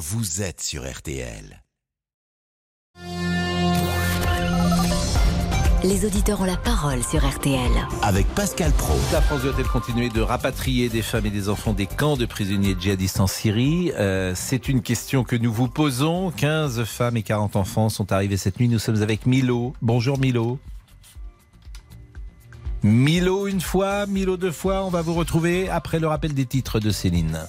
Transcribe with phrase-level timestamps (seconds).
[0.00, 1.62] vous êtes sur RTL.
[5.84, 7.70] Les auditeurs ont la parole sur RTL.
[8.00, 8.94] Avec Pascal Pro.
[9.12, 12.74] La France doit-elle continuer de rapatrier des femmes et des enfants des camps de prisonniers
[12.80, 13.92] djihadistes en Syrie?
[13.94, 16.30] Euh, C'est une question que nous vous posons.
[16.30, 18.68] 15 femmes et 40 enfants sont arrivés cette nuit.
[18.68, 19.74] Nous sommes avec Milo.
[19.82, 20.58] Bonjour Milo.
[22.82, 24.82] Milo une fois, Milo deux fois.
[24.82, 27.46] On va vous retrouver après le rappel des titres de Céline.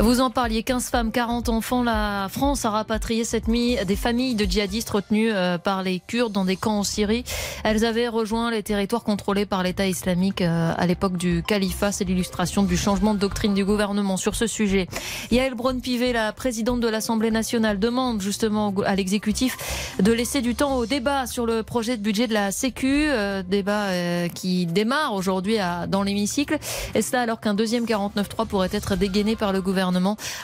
[0.00, 1.82] Vous en parliez, 15 femmes, 40 enfants.
[1.82, 6.32] La France a rapatrié cette nuit des familles de djihadistes retenues euh, par les Kurdes
[6.32, 7.24] dans des camps en Syrie.
[7.64, 11.90] Elles avaient rejoint les territoires contrôlés par l'État islamique euh, à l'époque du califat.
[11.90, 14.86] C'est l'illustration du changement de doctrine du gouvernement sur ce sujet.
[15.32, 19.56] Yael Braun-Pivet, la présidente de l'Assemblée nationale, demande justement à l'exécutif
[20.00, 23.42] de laisser du temps au débat sur le projet de budget de la Sécu, euh,
[23.42, 25.56] débat qui démarre aujourd'hui
[25.88, 26.56] dans l'hémicycle.
[26.94, 29.87] Et cela alors qu'un deuxième 49.3 pourrait être dégainé par le gouvernement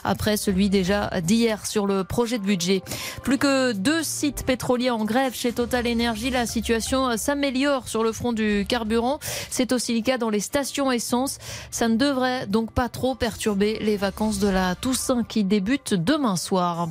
[0.05, 2.83] après celui déjà d'hier sur le projet de budget.
[3.23, 8.13] Plus que deux sites pétroliers en grève chez Total Energy, la situation s'améliore sur le
[8.13, 9.19] front du carburant.
[9.51, 11.39] C'est aussi le cas dans les stations essence.
[11.71, 16.37] Ça ne devrait donc pas trop perturber les vacances de la Toussaint qui débutent demain
[16.37, 16.89] soir.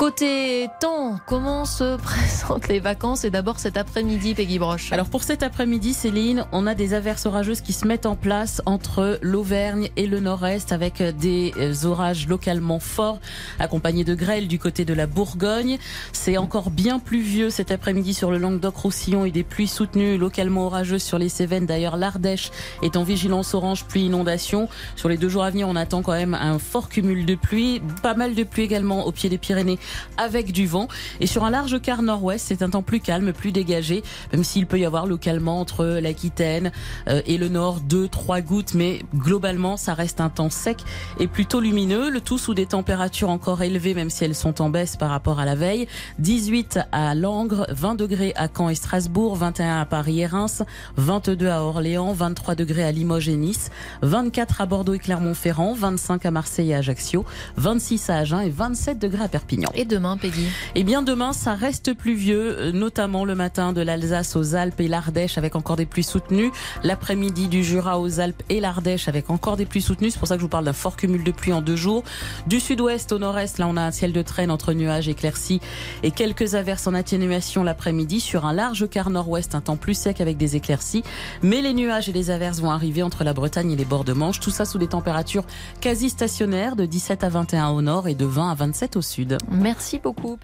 [0.00, 4.92] Côté temps, comment se présentent les vacances et d'abord cet après-midi, Peggy Broche?
[4.92, 8.62] Alors pour cet après-midi, Céline, on a des averses orageuses qui se mettent en place
[8.64, 11.52] entre l'Auvergne et le Nord-Est avec des
[11.84, 13.20] orages localement forts
[13.58, 15.76] accompagnés de grêle du côté de la Bourgogne.
[16.14, 21.02] C'est encore bien pluvieux cet après-midi sur le Languedoc-Roussillon et des pluies soutenues localement orageuses
[21.02, 21.66] sur les Cévennes.
[21.66, 24.66] D'ailleurs, l'Ardèche est en vigilance orange pluie inondation.
[24.96, 27.82] Sur les deux jours à venir, on attend quand même un fort cumul de pluie,
[28.02, 29.78] pas mal de pluie également au pied des Pyrénées
[30.16, 30.88] avec du vent.
[31.20, 34.66] Et sur un large quart nord-ouest, c'est un temps plus calme, plus dégagé, même s'il
[34.66, 36.72] peut y avoir localement entre l'Aquitaine
[37.08, 40.78] euh, et le nord deux, trois gouttes, mais globalement, ça reste un temps sec
[41.18, 42.10] et plutôt lumineux.
[42.10, 45.40] Le tout sous des températures encore élevées, même si elles sont en baisse par rapport
[45.40, 45.86] à la veille.
[46.18, 50.62] 18 à Langres, 20 degrés à Caen et Strasbourg, 21 à Paris et Reims,
[50.96, 53.70] 22 à Orléans, 23 degrés à Limoges et Nice,
[54.02, 57.24] 24 à Bordeaux et Clermont-Ferrand, 25 à Marseille et Ajaccio,
[57.56, 59.70] 26 à Agen et 27 degrés à Perpignan.
[59.80, 64.36] Et demain, Peggy Eh bien, demain, ça reste pluvieux, euh, notamment le matin de l'Alsace
[64.36, 66.52] aux Alpes et l'Ardèche avec encore des pluies soutenues.
[66.82, 70.10] L'après-midi du Jura aux Alpes et l'Ardèche avec encore des pluies soutenues.
[70.10, 72.04] C'est pour ça que je vous parle d'un fort cumul de pluie en deux jours.
[72.46, 75.62] Du sud-ouest au nord-est, là, on a un ciel de traîne entre nuages éclaircis
[76.02, 78.20] et quelques averses en atténuation l'après-midi.
[78.20, 81.04] Sur un large quart nord-ouest, un temps plus sec avec des éclaircies.
[81.42, 84.12] Mais les nuages et les averses vont arriver entre la Bretagne et les bords de
[84.12, 84.40] Manche.
[84.40, 85.44] Tout ça sous des températures
[85.80, 89.38] quasi stationnaires de 17 à 21 au nord et de 20 à 27 au sud.
[89.60, 90.38] Merci beaucoup.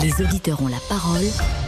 [0.00, 1.24] Les auditeurs ont la parole.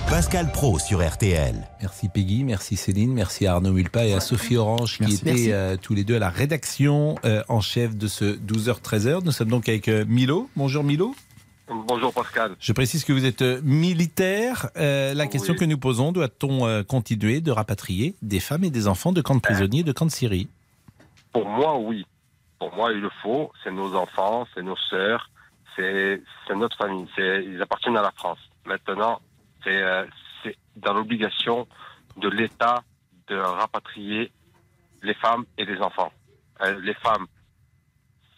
[0.09, 1.55] Pascal Pro sur RTL.
[1.83, 5.77] Merci Peggy, merci Céline, merci à Arnaud Mulpa et à Sophie Orange qui étaient euh,
[5.77, 9.23] tous les deux à la rédaction euh, en chef de ce 12h-13h.
[9.25, 10.49] Nous sommes donc avec euh, Milo.
[10.57, 11.15] Bonjour Milo.
[11.69, 12.57] Bonjour Pascal.
[12.59, 14.71] Je précise que vous êtes militaire.
[14.75, 19.21] la question que nous posons, doit-on continuer de rapatrier des femmes et des enfants de
[19.21, 20.49] camps de prisonniers, de camps de Syrie?
[21.33, 22.07] Pour moi, oui.
[22.59, 23.51] Pour moi, il le faut.
[23.63, 25.31] C'est nos enfants, c'est nos sœurs,
[25.77, 26.21] c'est
[26.55, 28.39] notre famille, ils appartiennent à la France.
[28.67, 29.21] Maintenant,
[29.62, 30.05] c'est euh,
[30.77, 31.67] dans l'obligation
[32.17, 32.83] de l'État
[33.29, 34.31] de rapatrier
[35.03, 36.12] les femmes et les enfants.
[36.62, 37.27] Euh, les femmes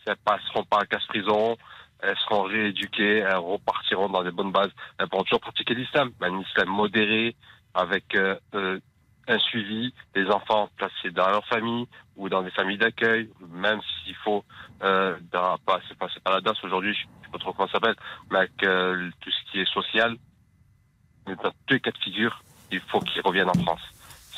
[0.06, 1.56] ne passeront pas à casse-prison,
[2.00, 4.70] elles seront rééduquées, elles repartiront dans des bonnes bases.
[4.98, 7.34] Elles pourront toujours pratiquer l'islam, un islam modéré,
[7.74, 8.80] avec euh, euh
[9.28, 11.86] un suivi des enfants placés dans leur famille
[12.16, 14.44] ou dans des familles d'accueil, même s'il faut,
[14.82, 17.96] euh, dans, pas, c'est pas, la DAS aujourd'hui, je sais pas trop comment ça s'appelle,
[18.30, 20.16] mais avec euh, tout ce qui est social,
[21.26, 23.80] dans tous les cas de figure, il faut qu'ils reviennent en France.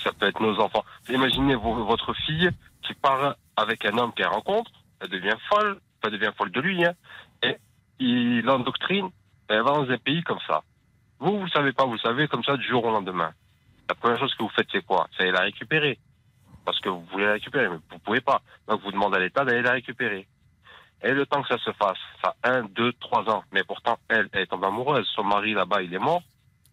[0.03, 0.85] Ça peut être nos enfants.
[1.09, 2.51] Imaginez votre fille
[2.83, 6.85] qui part avec un homme qu'elle rencontre, elle devient folle, elle devient folle de lui,
[6.85, 6.93] hein,
[7.43, 7.57] et
[7.99, 9.11] il l'endoctrine,
[9.49, 10.63] elle va dans un pays comme ça.
[11.19, 13.33] Vous, vous savez pas, vous savez comme ça du jour au lendemain
[13.89, 15.09] la première chose que vous faites, c'est quoi?
[15.17, 15.99] C'est la récupérer.
[16.69, 18.43] Parce que vous voulez la récupérer, mais vous pouvez pas.
[18.67, 20.29] Donc vous demandez à l'État d'aller la récupérer.
[21.03, 23.43] Et le temps que ça se fasse, ça a un, deux, trois ans.
[23.53, 25.09] Mais pourtant, elle, elle est tombée amoureuse.
[25.15, 26.23] Son mari là-bas, il est mort.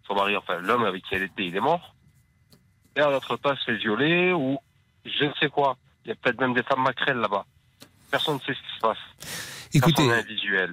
[0.06, 1.96] Son mari, enfin, l'homme avec qui elle était, il est mort.
[2.98, 4.60] Et à l'autre temps, elle se fait ou
[5.06, 5.78] je ne sais quoi.
[6.04, 7.46] Il y a peut-être même des femmes macrelles là-bas.
[8.12, 9.65] Personne ne sait ce qui se passe.
[9.76, 10.68] Écoutez, euh,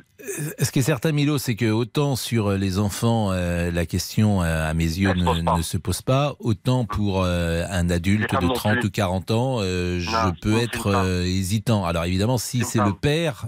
[0.60, 4.70] ce qui est certain, Milo, c'est que autant sur les enfants, euh, la question, euh,
[4.70, 9.30] à mes yeux, ne, se pose pas, autant pour un adulte de 30 ou 40
[9.32, 11.84] ans, je peux être hésitant.
[11.84, 13.46] Alors évidemment, si c'est le père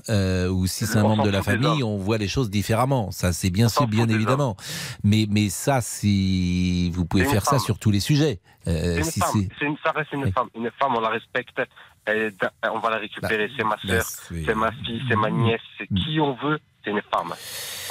[0.50, 3.10] ou si c'est un membre de la famille, on voit les choses différemment.
[3.12, 4.56] Ça, c'est bien sûr, bien évidemment.
[5.04, 8.40] Mais, mais ça, si vous pouvez faire ça sur tous les sujets.
[8.66, 9.48] si une femme.
[9.60, 10.48] Une, ça reste une femme.
[10.56, 11.60] Une femme, on la respecte
[12.06, 13.50] elle est da- on va la récupérer.
[13.56, 15.94] c'est ma Bah, sœur, c'est ma fille, c'est ma nièce, c'est Mm.
[15.98, 17.32] qui on veut, c'est une femme.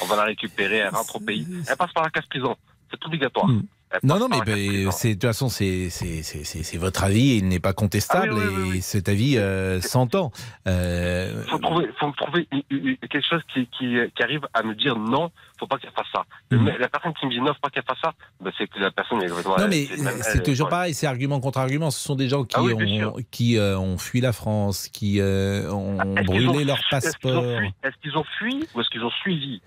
[0.02, 2.56] On va la récupérer, elle rentre au pays, elle passe par la case prison.
[2.90, 3.48] C'est obligatoire.
[3.48, 3.62] Mm.
[4.02, 7.36] Non, non, mais ben, c'est de toute façon, c'est c'est- c'est- c'est- c'est votre avis,
[7.36, 10.32] il n'est pas contestable Ah oui, oui, et cet avis euh, s'entend.
[10.66, 14.96] Euh, faut trouver, faut trouver une- quelque chose qui, qui, qui arrive à me dire
[14.96, 16.24] non, faut pas qu'elle fasse ça.
[16.50, 18.80] Mec- La personne qui me dit non, faut pas qu'elle fasse ça, ben c'est que
[18.80, 19.58] la personne est complètement.
[19.58, 19.86] non, mais
[20.22, 21.90] c'est toujours pareil, c'est argument contre argument.
[21.92, 25.70] Ce sont des gens qui Ah ont, qui euh, ont fui la France, qui euh,
[25.70, 27.44] ont qu'ils brûlé ont- leur passeport.
[27.84, 29.60] Est-ce qu'ils ont fui ou est-ce qu'ils ont suivi?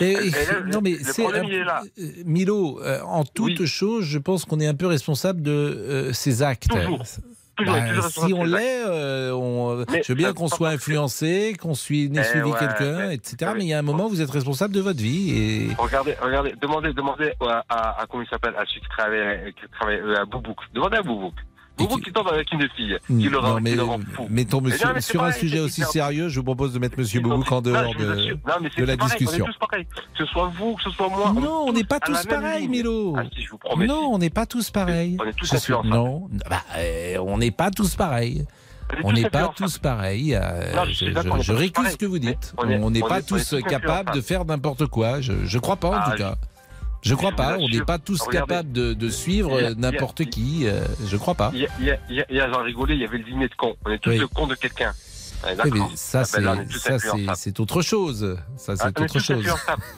[0.00, 3.71] Et- Et et- là, non, mais c'est il Milo, en toute.
[3.72, 6.68] Chose, je pense qu'on est un peu responsable de euh, ces actes.
[6.68, 7.02] Toujours.
[7.56, 12.16] Toujours, Bah, toujours si on l'est, euh, je veux bien qu'on soit influencé, qu'on suive,
[12.16, 13.52] ait Eh suivi ouais, quelqu'un, mais- etc.
[13.54, 15.36] mais- il y a un moment, vous êtes responsable de votre vie.
[15.36, 15.68] Et...
[15.78, 19.68] Regardez, regardez, demandez, demandez à, à, à comment il s'appelle, à celui qui travaille, qui
[19.70, 20.56] travaille euh, à Boubouk.
[20.74, 21.34] Demandez à Boubouk.
[21.78, 24.26] Boubouk qui- qui tombe avec une fille, qui le Non, rend, mais, qui fou.
[24.28, 27.20] mettons monsieur, non, mais sur un sujet aussi sérieux, je vous propose de mettre Monsieur
[27.20, 28.04] Boubouk en Non, dehors de.
[28.04, 29.44] Non, mais de la pareil, discussion.
[29.46, 29.86] On est tous pareils.
[29.86, 31.32] Que ce soit vous, que ce soit moi.
[31.32, 32.68] Non, on n'est pas tous pareils.
[32.68, 33.14] Milo.
[33.18, 33.86] Ah, si, je vous promets.
[33.86, 35.16] Non, on n'est pas tous pareils.
[35.20, 35.74] On est tous Je suis-.
[35.84, 38.46] Non, bah, euh, on n'est pas tous pareils.
[39.04, 40.34] On n'est pas tous pareils.
[40.34, 40.84] euh, Non,
[41.40, 42.52] je récuse ce que vous Mais dites.
[42.58, 45.20] on est- On n'est pas tous capables de faire n'importe quoi.
[45.22, 46.34] Je, je crois pas en Ah, tout cas.
[47.02, 47.56] Je crois pas.
[47.58, 48.48] On n'est pas tous Regardez.
[48.54, 50.66] capables de, de suivre n'importe qui.
[50.66, 51.50] euh, Je crois pas.
[51.54, 53.04] Il y a, y a, il y a, il y a, j'en rigolais, il y
[53.04, 53.74] avait le dîner de con.
[53.84, 54.18] On est tous Oui.
[54.18, 54.92] le con de quelqu'un.
[55.44, 55.90] Oui, mais d'accord.
[55.96, 56.64] ça, Ah, c'est ben
[57.34, 58.38] c'est autre chose.
[58.56, 59.44] Ça, Ah, c'est est autre chose.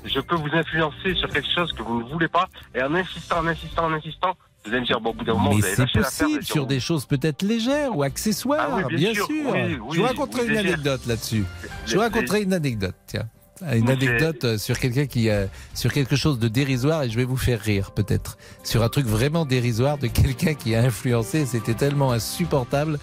[0.07, 3.41] Je peux vous influencer sur quelque chose que vous ne voulez pas, et en insistant,
[3.41, 4.35] en insistant, en insistant,
[4.65, 6.67] vous allez me dire, bon, au bout d'un moment, Mais vous allez c'est possible sur
[6.67, 9.27] des choses peut-être légères ou accessoires, Ah oui, bien, bien sûr.
[9.27, 9.53] sûr.
[9.53, 11.45] Oui, je vous raconterai une anecdote là-dessus.
[11.85, 13.29] Je vous raconterai une anecdote, tiens.
[13.63, 17.17] Une Mais anecdote euh, sur quelqu'un qui, euh, sur quelque chose de dérisoire et je
[17.17, 18.37] vais vous faire rire peut-être.
[18.65, 22.99] Sur un truc vraiment dérisoire de quelqu'un qui a influencé, c'était tellement insupportable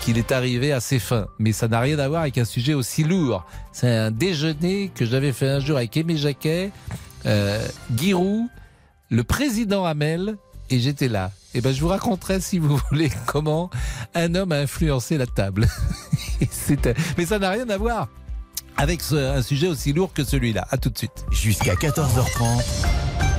[0.00, 1.26] qu'il est arrivé à ses fins.
[1.40, 3.44] Mais ça n'a rien à voir avec un sujet aussi lourd.
[3.72, 6.70] C'est un déjeuner que j'avais fait un jour avec Aimé Jacquet,
[7.26, 7.66] euh,
[7.96, 8.46] Giroud,
[9.10, 10.36] le président Hamel
[10.70, 11.32] et j'étais là.
[11.54, 13.68] Et ben je vous raconterai si vous voulez comment
[14.14, 15.66] un homme a influencé la table.
[17.18, 18.08] Mais ça n'a rien à voir
[18.78, 20.66] avec ce- un sujet aussi lourd que celui-là.
[20.70, 21.24] À tout de suite.
[21.30, 22.64] Jusqu'à 14h30,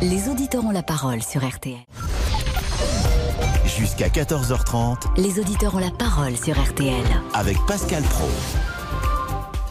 [0.01, 1.77] Les auditeurs ont la parole sur RTL.
[3.77, 7.03] jusqu'à 14h30 Les auditeurs ont la parole sur RTL.
[7.33, 8.27] avec Pascal Pro.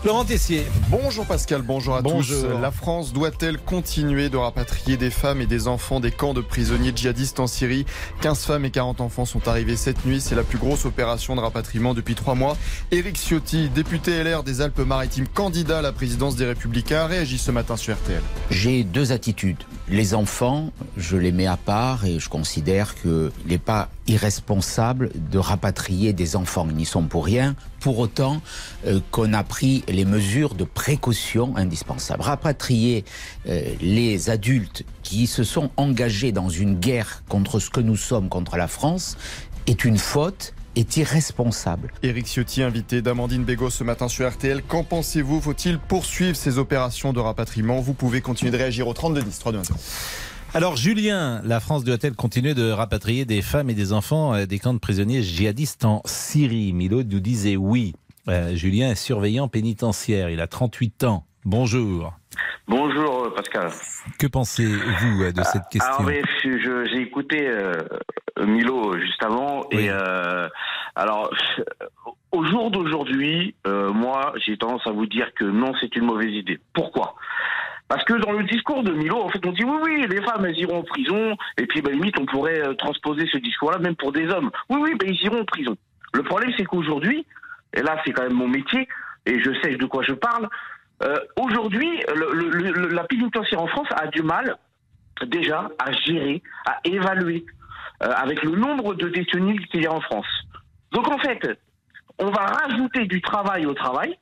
[0.05, 0.65] Laurent Tessier.
[0.91, 2.43] Bonjour Pascal, bonjour à Bonjour.
[2.43, 2.61] tous.
[2.61, 6.93] La France doit-elle continuer de rapatrier des femmes et des enfants des camps de prisonniers
[6.95, 7.85] djihadistes en Syrie?
[8.21, 10.21] 15 femmes et 40 enfants sont arrivés cette nuit.
[10.21, 12.57] C'est la plus grosse opération de rapatriement depuis trois mois.
[12.93, 17.77] Éric Ciotti, député LR des Alpes-Maritimes, candidat à la présidence des Républicains, réagit ce matin
[17.77, 18.23] sur RTL.
[18.51, 19.65] J'ai deux attitudes.
[19.91, 25.39] Les enfants, je les mets à part et je considère qu'il n'est pas irresponsable de
[25.39, 26.67] rapatrier des enfants.
[26.69, 27.57] Ils n'y sont pour rien.
[27.81, 28.43] Pour autant
[28.87, 32.23] euh, qu'on a pris les mesures de précaution indispensables.
[32.23, 33.07] Rapatrier
[33.49, 38.29] euh, les adultes qui se sont engagés dans une guerre contre ce que nous sommes,
[38.29, 39.17] contre la France,
[39.67, 41.93] est une faute, est irresponsable.
[42.03, 44.63] Éric Ciotti, invité d'Amandine Bégaud ce matin sur RTL.
[44.63, 45.41] Qu'en pensez-vous?
[45.41, 47.81] Faut-il poursuivre ces opérations de rapatriement?
[47.81, 49.39] Vous pouvez continuer de réagir au 3210.
[49.39, 49.77] 3210.
[50.55, 54.59] Alors Julien, la France doit-elle continuer de rapatrier des femmes et des enfants euh, des
[54.59, 56.73] camps de prisonniers djihadistes en Syrie?
[56.73, 57.95] Milo nous disait oui.
[58.29, 61.25] Euh, Julien est surveillant pénitentiaire, il a 38 ans.
[61.45, 62.13] Bonjour.
[62.67, 63.71] Bonjour euh, Pascal.
[64.19, 66.07] Que pensez-vous euh, de cette Alors, question
[66.45, 67.73] je- je- j'ai écouté euh,
[68.45, 69.85] Milo juste avant Oui.
[69.85, 70.49] et euh,
[70.95, 71.31] alors
[72.33, 76.33] au jour d'aujourd'hui, euh, moi j'ai tendance à vous dire que non, c'est une mauvaise
[76.33, 76.61] idée.
[76.75, 77.15] Pourquoi?
[77.89, 80.45] Parce que dans le discours de Milo, en fait, on dit oui, oui, les femmes,
[80.45, 84.13] elles iront en prison, et puis, bah, limite, on pourrait transposer ce discours-là même pour
[84.13, 84.51] des hommes.
[84.69, 85.75] Oui, oui, bah, ils iront en prison.
[86.13, 87.25] Le problème, c'est qu'aujourd'hui,
[87.73, 88.87] et là, c'est quand même mon métier,
[89.25, 90.51] et je sais de quoi je parle,
[91.03, 92.03] euh, aujourd'hui,
[92.91, 94.57] la pénitentiaire en France a du mal,
[95.27, 97.45] déjà, à gérer, à évaluer,
[98.03, 100.27] euh, avec le nombre de détenus qu'il y a en France.
[100.93, 101.59] Donc, en fait,
[102.19, 104.19] on va rajouter du travail au travail,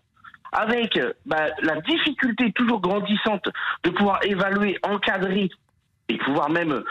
[0.52, 3.48] avec euh, bah, la difficulté toujours grandissante
[3.84, 5.48] de pouvoir évaluer, encadrer
[6.08, 6.82] et pouvoir même,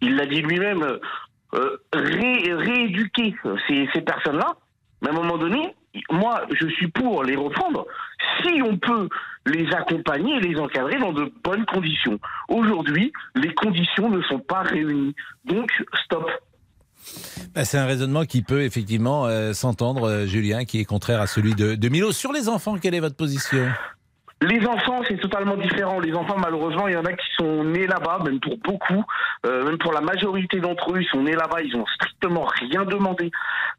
[0.00, 0.98] il l'a dit lui-même,
[1.92, 3.34] ré- rééduquer
[3.68, 4.54] ces, ces personnes-là.
[5.02, 5.74] Mais à un moment donné,
[6.10, 7.86] moi, je suis pour les reprendre
[8.40, 9.08] si on peut
[9.46, 12.18] les accompagner et les encadrer dans de bonnes conditions.
[12.48, 15.14] Aujourd'hui, les conditions ne sont pas réunies.
[15.44, 15.70] Donc,
[16.04, 16.30] stop.
[17.54, 21.26] Bah, C'est un raisonnement qui peut effectivement euh, s'entendre, euh, Julien, qui est contraire à
[21.26, 22.12] celui de, de Milo.
[22.12, 23.68] Sur les enfants, quelle est votre position?
[24.42, 26.00] Les enfants, c'est totalement différent.
[26.00, 29.04] Les enfants, malheureusement, il y en a qui sont nés là-bas, même pour beaucoup,
[29.46, 32.84] euh, même pour la majorité d'entre eux, ils sont nés là-bas, ils ont strictement rien
[32.84, 33.30] demandé.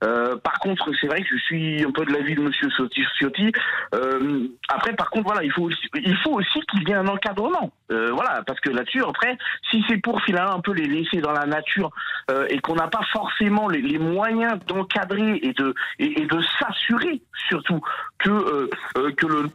[0.05, 3.51] Euh, par contre, c'est vrai que je suis un peu de l'avis de Monsieur Ciotti.
[3.93, 7.07] Euh, après, par contre, voilà, il faut aussi, il faut aussi qu'il y ait un
[7.07, 7.71] encadrement.
[7.91, 9.37] Euh, voilà, parce que là-dessus, après,
[9.69, 11.89] si c'est pour finalement un peu les laisser dans la nature
[12.31, 16.41] euh, et qu'on n'a pas forcément les, les moyens d'encadrer et de et, et de
[16.59, 17.81] s'assurer surtout
[18.19, 19.49] que euh, que le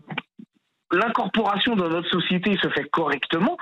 [1.29, 3.57] l'incorporation dans notre société se fait correctement,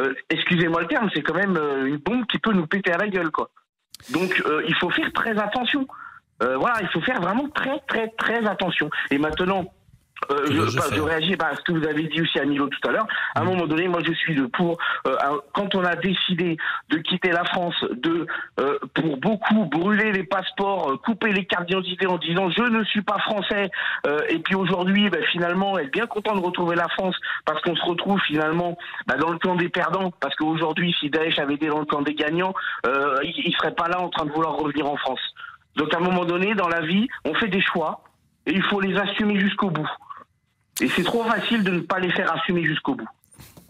[0.00, 2.98] euh, excusez-moi le terme, c'est quand même euh, une bombe qui peut nous péter à
[2.98, 3.50] la gueule, quoi.
[4.10, 5.86] Donc, euh, il faut faire très attention.
[6.40, 8.90] Voilà, il faut faire vraiment très, très, très attention.
[9.12, 9.72] Et maintenant,
[10.30, 12.68] euh, je, veux-je bah, je réagis à ce que vous avez dit aussi à Milo
[12.68, 13.06] tout à l'heure.
[13.34, 14.78] À un moment donné, moi, je suis de pour.
[15.06, 15.16] euh,
[15.54, 16.56] quand on a décidé
[16.90, 18.26] de quitter la France, de
[18.60, 22.84] euh, pour beaucoup brûler les passeports, euh, couper les cartes d'identité en disant je ne
[22.84, 23.70] suis pas français.
[24.06, 27.76] euh, et puis aujourd'hui, bah, finalement, être bien content de retrouver la France parce qu'on
[27.76, 28.76] se retrouve finalement
[29.06, 30.12] bah, dans le camp des perdants.
[30.20, 32.54] Parce qu'aujourd'hui, si Daesh avait été dans le camp des gagnants,
[32.86, 35.20] euh, il, il serait pas là en train de vouloir revenir en France.
[35.76, 38.02] Donc à un moment donné, dans la vie, on fait des choix
[38.46, 39.88] et il faut les assumer jusqu'au bout.
[40.82, 43.08] Et c'est trop facile de ne pas les faire assumer jusqu'au bout.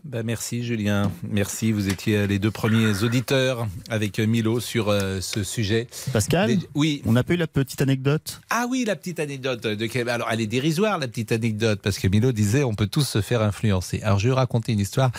[0.04, 1.70] Ben merci Julien, merci.
[1.70, 5.86] Vous étiez les deux premiers auditeurs avec Milo sur euh, ce sujet.
[6.12, 7.02] Pascal Oui.
[7.06, 8.40] On n'a pas eu la petite anecdote?
[8.50, 9.62] Ah oui, la petite anecdote.
[9.62, 10.08] De...
[10.10, 13.20] Alors, elle est dérisoire, la petite anecdote, parce que Milo disait on peut tous se
[13.20, 14.00] faire influencer.
[14.02, 15.12] Alors, je vais raconter une histoire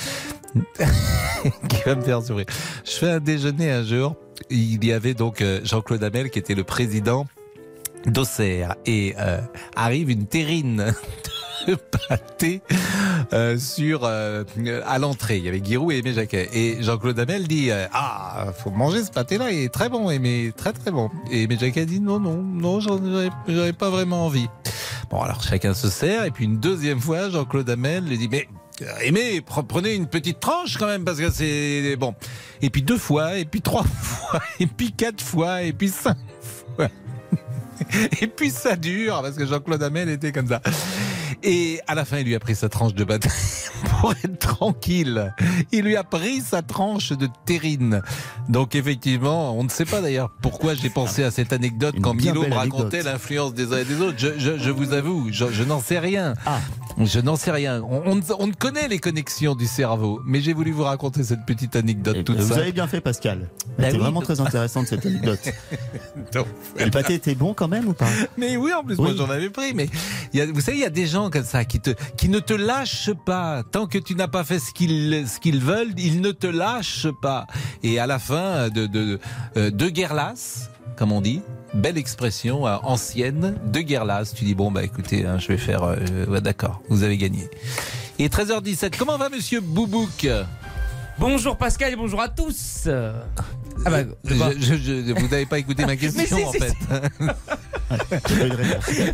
[1.70, 2.48] qui va me faire sourire.
[2.84, 4.18] Je fais un déjeuner un jour.
[4.50, 7.28] Il y avait donc euh, Jean-Claude Hamel qui était le président
[8.06, 8.76] d'Auxerre.
[8.86, 9.40] Et euh,
[9.76, 10.94] arrive une terrine
[12.08, 12.62] pâté
[13.34, 14.44] euh, sur euh,
[14.86, 15.38] à l'entrée.
[15.38, 16.50] Il y avait Giroud et Aimé Jacquet.
[16.54, 20.54] Et Jean-Claude Hamel dit euh, Ah, faut manger ce pâté-là, il est très bon, Aimé,
[20.56, 21.10] très très bon.
[21.32, 24.48] Et Aimé Jacquet dit Non, non, non, j'aurais pas vraiment envie.
[25.10, 26.26] Bon, alors chacun se sert.
[26.26, 28.48] Et puis une deuxième fois, Jean-Claude Hamel lui dit Mais
[28.82, 32.16] euh, Aimé, pre- prenez une petite tranche quand même, parce que c'est bon.
[32.62, 36.18] Et puis deux fois, et puis trois fois, et puis quatre fois, et puis cinq.
[38.22, 40.62] Et puis ça dure, parce que Jean-Claude Hamel était comme ça.
[41.46, 43.32] Et à la fin, il lui a pris sa tranche de batterie
[44.00, 45.34] pour être tranquille.
[45.74, 48.02] Il lui a pris sa tranche de terrine.
[48.48, 52.14] Donc effectivement, on ne sait pas d'ailleurs pourquoi j'ai pensé à cette anecdote Une quand
[52.14, 54.16] Milo me racontait l'influence des uns et des autres.
[54.18, 56.34] Je, je- je vous avoue, je, je n'en sais rien.
[56.46, 56.60] Ah.
[57.00, 57.82] Je n'en sais rien.
[57.82, 61.46] On, on, on ne connaît les connexions du cerveau, mais j'ai voulu vous raconter cette
[61.46, 62.62] petite anecdote Eh, toute Vous simple.
[62.62, 63.50] avez bien fait, Pascal.
[63.80, 63.98] Bah oui.
[63.98, 65.40] vraiment très intéressante cette anecdote.
[66.34, 66.46] Donc,
[66.78, 68.08] Et le pâté était bon quand même ou pas?
[68.38, 69.74] Mais oui, en plus, moi j'en avais pris.
[69.74, 69.88] Mais
[70.34, 72.30] il y a, vous savez, il y a des gens comme ça qui, te, qui
[72.30, 73.64] ne te lâchent pas.
[73.72, 77.08] Tant que tu n'as pas fait ce qu'ils ce qu'ils veulent, ils ne te lâchent
[77.22, 77.48] pas.
[77.84, 79.20] Et à la fin de, de,
[79.58, 81.42] euh, de guerre lasse, comme on dit,
[81.74, 85.58] belle expression euh, ancienne, de guerre lasse, tu dis, bon, bah écoutez, hein, je vais
[85.58, 85.84] faire...
[85.84, 87.50] euh, ouais, D'accord, vous avez gagné.
[88.20, 90.28] Et 13h17, comment va monsieur Boubouk?
[91.20, 92.88] Bonjour Pascal et bonjour à tous.
[93.86, 96.60] Ah bah, Je- je- je- Vous n'avez pas écouté ma question Mais si, en si,
[96.60, 96.74] fait.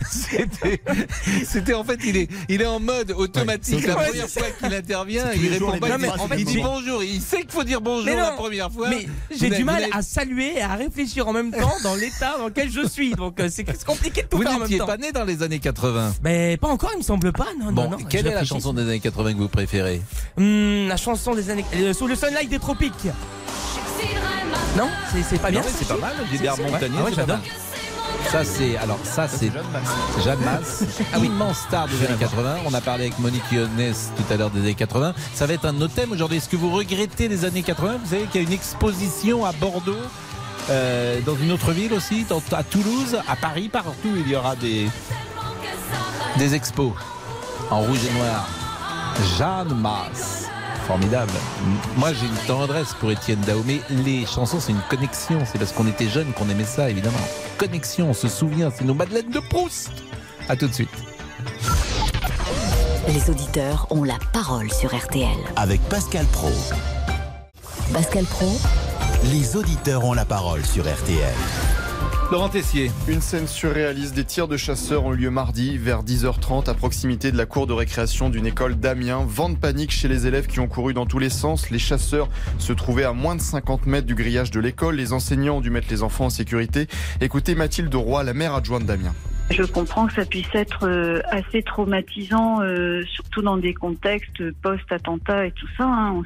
[1.46, 3.80] C'était, en fait, il est, il est en mode automatique.
[3.82, 5.98] Ouais, la première fois qu'il intervient, il répond pas.
[5.98, 7.04] il phrases, dit- il dit bonjour.
[7.04, 8.22] Il sait qu'il faut dire bonjour Mais non.
[8.22, 8.90] la première fois.
[8.90, 11.96] Mais Vous j'ai du vous mal à saluer et à réfléchir en même temps dans
[11.96, 13.14] l'état dans lequel je suis.
[13.16, 14.86] Donc euh, c'est compliqué de tout Vous faire en même n'étiez temps.
[14.86, 16.16] pas né dans les années 80.
[16.24, 17.48] Mais pas encore, il me semble pas.
[17.60, 17.98] Non, Bon, non, non.
[18.10, 20.02] quelle est la chanson des années 80 que vous préférez?
[20.38, 21.66] Hum, La chanson des années.
[21.76, 23.08] euh, sous le sunlight des tropiques.
[24.78, 25.62] Non, c'est c'est pas bien.
[25.64, 26.14] C'est pas mal.
[26.32, 26.56] Gilbert.
[26.58, 27.38] Montagnier, Ah ouais, c'est pas j'adore.
[27.38, 27.46] mal.
[28.32, 29.52] Ça c'est alors ça c'est
[30.24, 30.84] Jeanne Masse,
[31.24, 32.58] immense star des années 80.
[32.66, 35.14] On a parlé avec Monique Yonès tout à l'heure des années 80.
[35.34, 36.38] Ça va être un de nos thèmes aujourd'hui.
[36.38, 39.52] Est-ce que vous regrettez les années 80 Vous savez qu'il y a une exposition à
[39.54, 39.96] Bordeaux,
[40.70, 44.56] euh, dans une autre ville aussi, dans- à Toulouse, à Paris, partout il y aura
[44.56, 44.88] des
[46.38, 46.92] des expos
[47.72, 48.48] en rouge et noir.
[49.38, 50.46] Jeanne Masse.
[50.90, 51.34] Formidable.
[51.98, 55.44] Moi, j'ai une tendresse pour Étienne Dao, mais les chansons, c'est une connexion.
[55.46, 57.20] C'est parce qu'on était jeunes qu'on aimait ça, évidemment.
[57.60, 59.92] Connexion, on se souvient, c'est nos Madeleines de Proust.
[60.48, 60.90] À tout de suite.
[63.08, 65.38] Les auditeurs ont la parole sur RTL.
[65.58, 66.50] Avec Pascal Pro.
[67.94, 68.52] Pascal Pro,
[69.32, 71.36] Les auditeurs ont la parole sur RTL.
[72.32, 72.92] Laurent Tessier.
[73.08, 77.32] Une scène surréaliste des tirs de chasseurs ont eu lieu mardi vers 10h30 à proximité
[77.32, 79.26] de la cour de récréation d'une école d'Amiens.
[79.28, 81.72] Vent de panique chez les élèves qui ont couru dans tous les sens.
[81.72, 84.98] Les chasseurs se trouvaient à moins de 50 mètres du grillage de l'école.
[84.98, 86.88] Les enseignants ont dû mettre les enfants en sécurité.
[87.20, 89.16] Écoutez Mathilde Roy, la mère adjointe d'Amiens.
[89.52, 95.48] Je comprends que ça puisse être euh, assez traumatisant, euh, surtout dans des contextes post-attentat
[95.48, 95.86] et tout ça.
[95.86, 96.22] hein.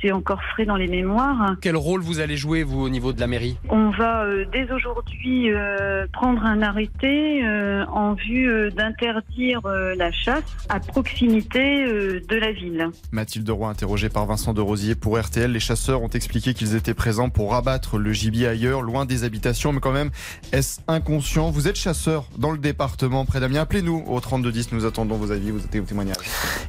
[0.00, 1.56] C'est encore frais dans les mémoires.
[1.60, 3.56] Quel rôle vous allez jouer, vous, au niveau de la mairie?
[3.68, 9.60] On va euh, dès aujourd'hui euh, prendre un arrêté euh, en vue d'interdire
[9.96, 12.88] la chasse à proximité de la ville.
[13.10, 16.94] Mathilde Roy, interrogée par Vincent de Rosier pour RTL, les chasseurs ont expliqué qu'ils étaient
[16.94, 20.10] présents pour rabattre le gibier ailleurs, loin des habitations, mais quand même,
[20.52, 21.50] est-ce inconscient?
[21.50, 23.62] Vous êtes chasseur dans le département près d'Amiens.
[23.62, 26.16] Appelez-nous au 3210, nous attendons vos avis, vos témoignages.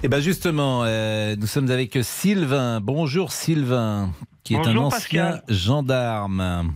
[0.04, 2.80] Eh bien justement, euh, nous sommes avec Sylvain.
[2.82, 4.12] Bonjour Sylvain,
[4.44, 5.44] qui est Bonjour, un ancien Pascal.
[5.56, 6.72] gendarme.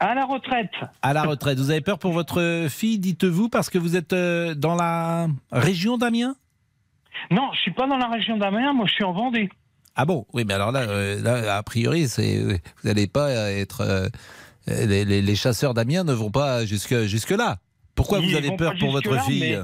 [0.00, 0.70] À la retraite.
[1.02, 1.58] À la retraite.
[1.58, 5.96] Vous avez peur pour votre fille, dites-vous, parce que vous êtes euh, dans la région
[5.98, 6.34] d'Amiens?
[7.30, 9.48] Non, je suis pas dans la région d'Amiens, moi je suis en Vendée.
[9.94, 10.26] Ah bon?
[10.32, 13.82] Oui, mais alors là, euh, là a priori, vous n'allez pas être...
[13.82, 14.08] euh,
[14.66, 17.58] les, les- les chasseurs d'Amiens ne vont pas jusque, jusque-là.
[17.94, 19.58] Pourquoi Ils vous avez peur pour votre fille mais-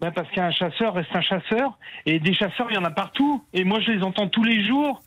[0.00, 3.42] Ben parce qu'un chasseur reste un chasseur, et des chasseurs, il y en a partout.
[3.52, 5.02] Et moi, je les entends tous les jours,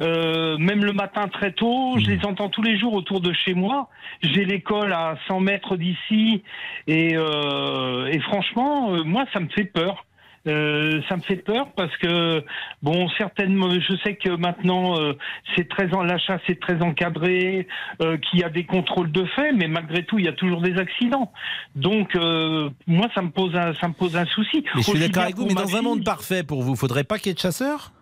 [0.00, 3.52] euh, même le matin très tôt, je les entends tous les jours autour de chez
[3.52, 3.90] moi.
[4.22, 6.42] J'ai l'école à 100 mètres d'ici,
[6.86, 10.06] et, euh, et franchement, euh, moi, ça me fait peur.
[10.46, 12.42] Euh, ça me fait peur parce que
[12.82, 15.12] bon certainement je sais que maintenant euh,
[15.54, 17.68] c'est très en la chasse est très encadré
[18.00, 20.62] euh, qu'il y a des contrôles de fait mais malgré tout il y a toujours
[20.62, 21.30] des accidents.
[21.74, 24.64] Donc euh, moi ça me pose un ça me pose un souci.
[24.74, 27.04] Mais je suis d'accord avec vous, mais ma dans un monde parfait pour vous, faudrait
[27.04, 27.92] pas qu'il y ait de chasseurs?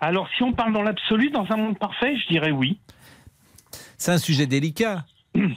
[0.00, 2.78] Alors si on parle dans l'absolu dans un monde parfait je dirais oui.
[3.98, 5.04] C'est un sujet délicat.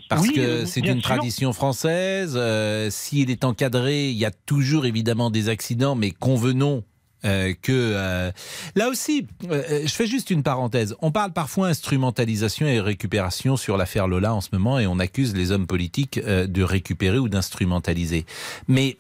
[0.10, 1.01] Parce Oui, que euh, c'est une sûr.
[1.03, 2.34] tradition française.
[2.36, 6.84] euh, S'il est encadré, il y a toujours évidemment des accidents, mais convenons
[7.25, 8.31] euh, que euh,
[8.75, 10.96] là aussi, euh, je fais juste une parenthèse.
[11.01, 15.36] On parle parfois instrumentalisation et récupération sur l'affaire Lola en ce moment, et on accuse
[15.36, 18.25] les hommes politiques de récupérer ou d'instrumentaliser.
[18.67, 18.98] Mais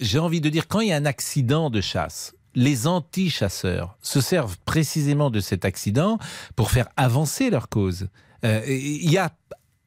[0.00, 2.32] j'ai envie de dire quand il y a un accident de chasse.
[2.54, 6.18] Les anti-chasseurs se servent précisément de cet accident
[6.56, 8.08] pour faire avancer leur cause.
[8.44, 9.30] Il y a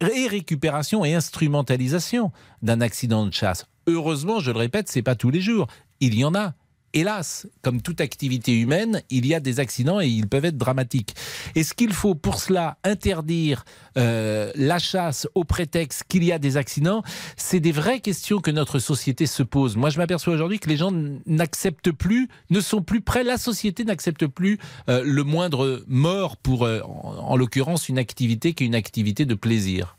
[0.01, 3.65] et récupération et instrumentalisation d'un accident de chasse.
[3.87, 5.67] Heureusement, je le répète, c'est pas tous les jours.
[5.99, 6.53] Il y en a.
[6.91, 11.13] Hélas, comme toute activité humaine, il y a des accidents et ils peuvent être dramatiques.
[11.53, 13.63] Est-ce qu'il faut pour cela interdire
[13.95, 17.03] euh, la chasse au prétexte qu'il y a des accidents?
[17.37, 19.77] C'est des vraies questions que notre société se pose.
[19.77, 20.91] Moi, je m'aperçois aujourd'hui que les gens
[21.27, 24.57] n'acceptent plus, ne sont plus prêts, la société n'accepte plus
[24.89, 29.25] euh, le moindre mort pour, euh, en, en l'occurrence, une activité qui est une activité
[29.25, 29.98] de plaisir.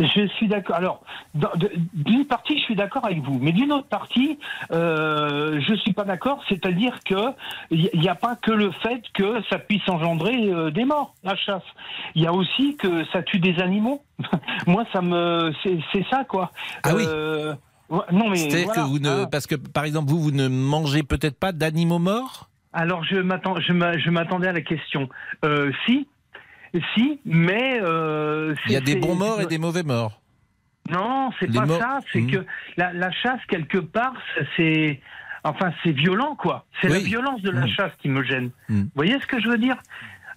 [0.00, 0.76] Je suis d'accord.
[0.76, 1.02] Alors,
[1.94, 4.38] d'une partie, je suis d'accord avec vous, mais d'une autre partie,
[4.72, 6.42] euh, je suis pas d'accord.
[6.48, 7.32] C'est-à-dire que
[7.70, 11.36] il n'y a pas que le fait que ça puisse engendrer euh, des morts, la
[11.36, 11.62] chasse.
[12.14, 14.02] Il y a aussi que ça tue des animaux.
[14.66, 16.50] Moi, ça me, c'est ça quoi.
[16.82, 17.04] Ah oui.
[17.06, 17.54] Euh,
[18.10, 18.82] non mais C'est-à-dire voilà.
[18.82, 19.28] que vous ne, Ah.
[19.30, 22.48] parce que par exemple vous, vous ne mangez peut-être pas d'animaux morts?
[22.72, 25.08] Alors m'attends, je m'attendais à la question.
[25.44, 26.08] Euh, si,
[26.94, 30.20] si, mais euh, Il y a des bons morts et des mauvais morts.
[30.90, 31.98] Non, c'est pas morts- ça.
[32.12, 32.30] C'est Mhm.
[32.30, 34.14] que la, la chasse quelque part,
[34.56, 35.00] c'est
[35.44, 36.66] enfin c'est violent quoi.
[36.80, 37.68] C'est la violence de la Mhm.
[37.68, 38.50] chasse qui me gêne.
[38.68, 38.82] Mhm.
[38.84, 39.76] Vous voyez ce que je veux dire?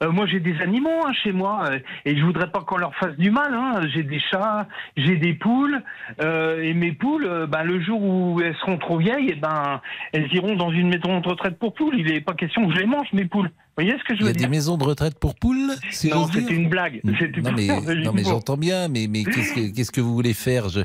[0.03, 2.93] Euh, moi, j'ai des animaux hein, chez moi euh, et je voudrais pas qu'on leur
[2.95, 3.53] fasse du mal.
[3.53, 3.79] Hein.
[3.93, 4.67] J'ai des chats,
[4.97, 5.81] j'ai des poules
[6.21, 9.79] euh, et mes poules, ben, le jour où elles seront trop vieilles, et ben
[10.11, 11.95] elles iront dans une maison de retraite pour poules.
[11.97, 13.49] Il n'est pas question que je les mange mes poules.
[13.77, 15.35] Vous voyez ce que je Il y veux a dire des maisons de retraite pour
[15.35, 15.73] poules.
[15.91, 16.35] Si Non, dire.
[16.41, 17.01] c'était une blague.
[17.19, 20.69] C'était Non mais, non j'entends bien, mais, mais qu'est-ce que, qu'est-ce que vous voulez faire
[20.69, 20.79] je,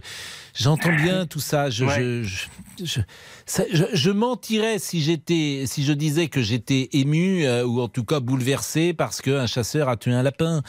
[0.59, 1.71] J'entends bien tout ça.
[1.71, 3.01] Je, je, je, je,
[3.47, 7.87] ça- je- je mentirais si j'étais, si je disais que j'étais ému euh, ou en
[7.87, 10.63] tout cas bouleversé parce qu'un chasseur a tué un lapin.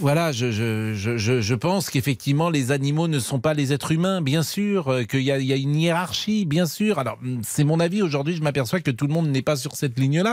[0.00, 5.02] Voilà, je, pense qu'effectivement les animaux ne sont pas les êtres humains, bien sûr, euh,
[5.04, 6.98] qu'il y a, il y a une hiérarchie, bien sûr.
[6.98, 8.02] Alors hum, c'est mon avis.
[8.02, 10.31] Aujourd'hui, je m'aperçois que tout le monde n'est pas sur cette ligne-là.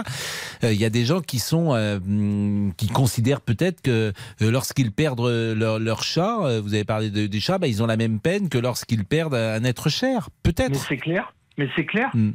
[0.63, 4.51] Euh, Il y a des gens qui sont, euh, hum, qui considèrent peut-être que euh,
[4.51, 7.97] lorsqu'ils perdent leur, leur chat, vous avez parlé de- des chats, bah, ils ont la
[7.97, 10.71] même peine que lorsqu'ils perdent un être cher, peut-être.
[10.71, 11.33] Mais c'est clair.
[11.57, 12.09] Mais c'est clair.
[12.13, 12.31] Hmm.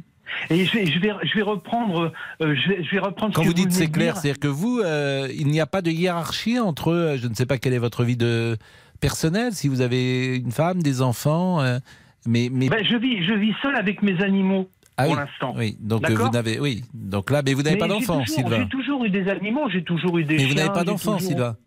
[0.49, 3.31] Et je vais, je vais, je vais reprendre, je vais, je vais reprendre.
[3.31, 4.21] ce Quand que vous dites c'est clair, dire.
[4.21, 7.45] c'est-à-dire que vous, euh, il n'y a pas de hiérarchie entre, euh, je ne sais
[7.45, 8.57] pas quelle est votre vie de
[8.99, 11.77] personnelle, si vous avez une femme, des enfants, euh,
[12.25, 15.53] mais, mais Ben, je vis, je vis seul avec mes animaux ah pour oui, l'instant.
[15.57, 18.61] Oui, donc euh, vous n'avez, oui, donc là, mais vous n'avez pas d'enfant, Sylvain.
[18.61, 20.37] J'ai toujours eu des animaux, j'ai toujours eu des.
[20.37, 21.29] Mais vous n'avez pas d'enfant, toujours...
[21.29, 21.57] Sylvain.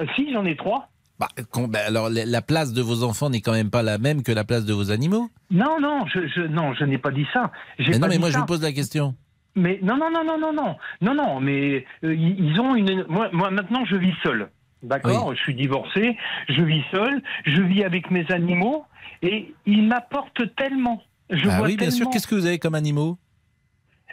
[0.00, 0.88] Euh, si, j'en ai trois.
[1.20, 1.28] Bah,
[1.68, 4.42] bah, alors la place de vos enfants n'est quand même pas la même que la
[4.42, 5.30] place de vos animaux.
[5.52, 7.52] Non, non, je, non, je n'ai pas dit ça.
[7.78, 9.14] Mais non, mais moi je vous pose la question.
[9.54, 11.40] Mais non, non, non, non, non, non, non, non.
[11.40, 13.04] Mais euh, ils ont une.
[13.08, 14.50] Moi, maintenant, je vis seul.
[14.82, 16.16] D'accord, je suis divorcé,
[16.48, 18.84] je vis seul, je vis avec mes animaux,
[19.22, 21.02] et ils m'apportent tellement.
[21.30, 22.08] Je ah vois oui, bien sûr.
[22.10, 23.18] Qu'est-ce que vous avez comme animaux?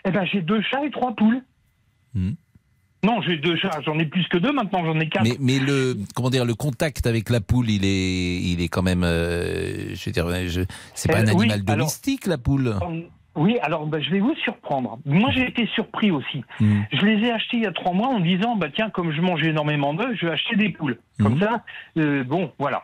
[0.05, 1.41] Eh ben, j'ai deux chats et trois poules.
[2.13, 2.31] Hmm.
[3.03, 5.23] Non, j'ai deux chats, j'en ai plus que deux maintenant, j'en ai quatre.
[5.23, 8.83] mais, mais le comment dire le contact avec la poule, il est il est quand
[8.83, 10.61] même euh, je veux dire je-
[10.93, 12.75] c'est pas Euh, un oui, animal alors- domestique la poule?
[13.35, 14.99] Oui, alors ben, je vais vous surprendre.
[15.05, 16.43] Moi, j'ai été surpris aussi.
[16.59, 16.81] Hmm.
[16.91, 19.11] Je les ai achetés il y a trois mois en me disant, bah tiens, comme
[19.13, 20.99] je mange énormément d'œufs, je vais acheter des poules.
[21.17, 21.63] Comme ça,
[21.97, 22.83] euh, bon, voilà.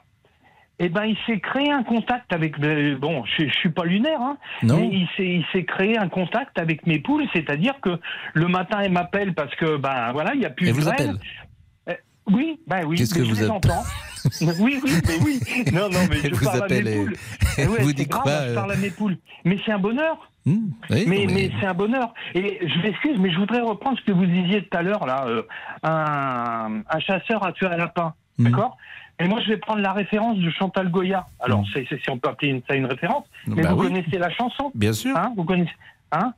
[0.79, 2.59] Eh ben, il s'est créé un contact avec.
[2.59, 4.77] euh, bon, je, je suis pas lunaire, hein, Non.
[4.77, 7.99] mais il s'est, il s'est créé un contact avec mes poules, c'est-à-dire que
[8.35, 10.87] le matin, elle m'appelle parce que ben voilà, il y a plus Elle de vous
[10.87, 11.15] appelle
[11.89, 11.93] Euh,
[12.27, 13.83] Oui, ben oui, Qu'est-ce mais que je vous les appelez entends.
[14.61, 15.39] oui, oui, mais oui.
[15.73, 17.13] Non, non, mais Elle je vous parle appelle à mes et- poules.
[17.57, 19.17] elle ouais, vous c'est dit grave, quoi, je euh parle à mes poules.
[19.45, 20.31] Mais c'est un bonheur.
[20.45, 22.13] Oui, mais mais- mais c'est un bonheur.
[22.35, 25.25] Et je m'excuse, mais je voudrais reprendre ce que vous disiez tout à l'heure, là.
[25.27, 25.41] euh,
[25.83, 28.13] un, un chasseur a tué un lapin.
[28.37, 28.45] Hmm.
[28.45, 28.77] D'accord
[29.19, 31.25] Et moi, je vais prendre la référence de Chantal Goya.
[31.39, 33.25] Alors, c'est, c'est- si on peut appeler une- ça une référence.
[33.47, 33.87] Mais Bah vous oui.
[33.87, 35.15] connaissez la chanson Bien sûr.
[35.17, 35.71] Hein vous connaissez
[36.11, 36.33] Hein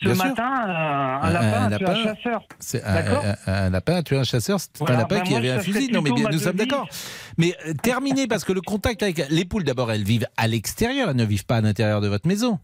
[0.00, 2.42] Ce Bien matin, un, un Un- lapin un a tué un chasseur.
[2.58, 5.60] C'est un, lapin a tué un chasseur, c'est Voilà, un lapin ben qui avait un
[5.60, 5.90] fusil.
[5.92, 6.88] Non, mais bien, nous sommes d'accord.
[7.36, 11.10] Mais euh, terminé, parce que le contact avec les poules, d'abord, elles vivent à l'extérieur,
[11.10, 12.58] elles ne vivent pas à l'intérieur de votre maison.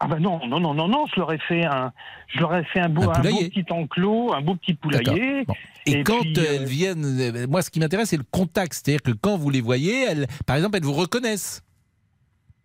[0.00, 1.92] Ah ben non, non, non, non, non, je leur ai fait un,
[2.28, 5.44] je leur ai fait un beau, Un un beau petit enclos, un beau petit poulailler.
[5.86, 8.22] Et, Et quand puis, euh, euh, elles viennent, euh, moi, ce qui m'intéresse, c'est le
[8.30, 8.74] contact.
[8.74, 11.64] C'est-à-dire que quand vous les voyez, elles, par exemple, elles vous reconnaissent.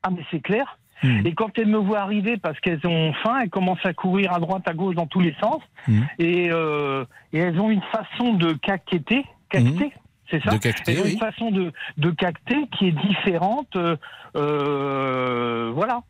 [0.04, 0.78] Ah mais c'est clair.
[1.02, 1.26] Hmm.
[1.26, 4.40] Et quand elles me voient arriver parce qu'elles ont faim, elles commencent à courir à
[4.40, 5.62] droite, à gauche, dans tous les sens.
[5.88, 6.02] Hmm.
[6.20, 9.92] Et, euh, et elles ont une façon de caqueter, cacter,
[10.30, 10.52] c'est ça.
[10.52, 11.14] De cacter, oui.
[11.14, 13.76] une façon de, de cacter qui est différente.
[13.76, 13.98] euh,
[14.36, 16.04] euh, voilà.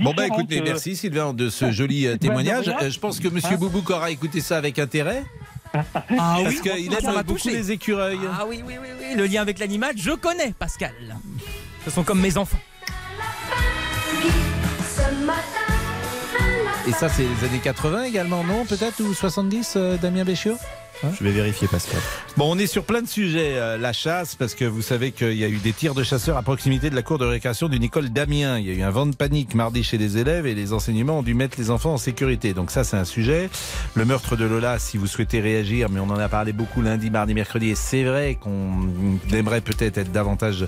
[0.00, 2.68] Bon, bah écoutez, merci Sylvain de ce joli euh, témoignage.
[2.68, 5.24] Euh, je pense que Monsieur Hein Boubouk aura écouté ça avec intérêt.
[5.74, 5.84] Ah
[6.42, 7.50] Parce oui, qu'il aime beaucoup touché.
[7.50, 8.18] les écureuils.
[8.32, 10.92] Ah oui, oui, oui, oui, le lien avec l'animal, je connais, Pascal.
[11.84, 12.58] Ce sont comme mes enfants.
[16.86, 20.56] Et ça, c'est les années 80 également, non Peut-être Ou 70, euh, Damien Béchiot?
[21.02, 22.00] Je vais vérifier, Pascal.
[22.36, 23.56] Bon, on est sur plein de sujets.
[23.56, 26.36] euh, la chasse, parce que vous savez qu'il y a eu des tirs de chasseurs
[26.36, 28.58] à proximité de la cour de récréation d'une école d'Amiens.
[28.58, 31.18] Il y a eu un vent de panique mardi chez les élèves et les enseignements
[31.18, 32.54] ont dû mettre les enfants en sécurité.
[32.54, 33.50] Donc ça, c'est un sujet.
[33.94, 37.10] Le meurtre de Lola, si vous souhaitez réagir, mais on en a parlé beaucoup lundi,
[37.10, 40.66] mardi, mercredi, et c'est vrai qu'on aimerait peut-être être davantage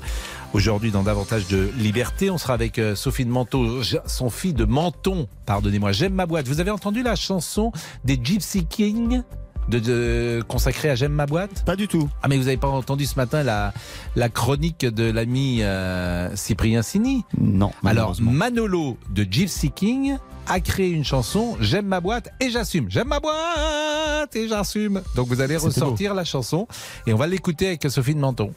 [0.53, 2.31] aujourd'hui dans davantage de liberté.
[2.31, 6.49] On sera avec euh, Sophie de Menton, son fille de Menton, pardonnez-moi, j'aime ma boîte.
[6.49, 7.73] Vous avez entendu la chanson
[8.05, 9.23] des Gypsy King
[9.71, 11.65] de, de- consacrée à J'aime ma boîte?
[11.65, 12.09] Pas du tout.
[12.23, 13.73] Ah mais vous n'avez pas entendu ce matin la,
[14.17, 17.25] la chronique de l'ami euh, Cyprien Sini?
[17.39, 17.71] Non.
[17.85, 22.87] Alors Manolo de Gypsy King a créé une chanson J'aime ma boîte et j'assume.
[22.91, 25.01] J'aime ma boîte et j'assume.
[25.15, 26.67] Donc vous allez ressortir la chanson
[27.07, 28.53] et on va l'écouter avec Sophie de Menton.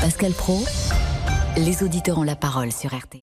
[0.00, 0.62] Pascal Pro,
[1.56, 3.22] les auditeurs ont la parole sur RT.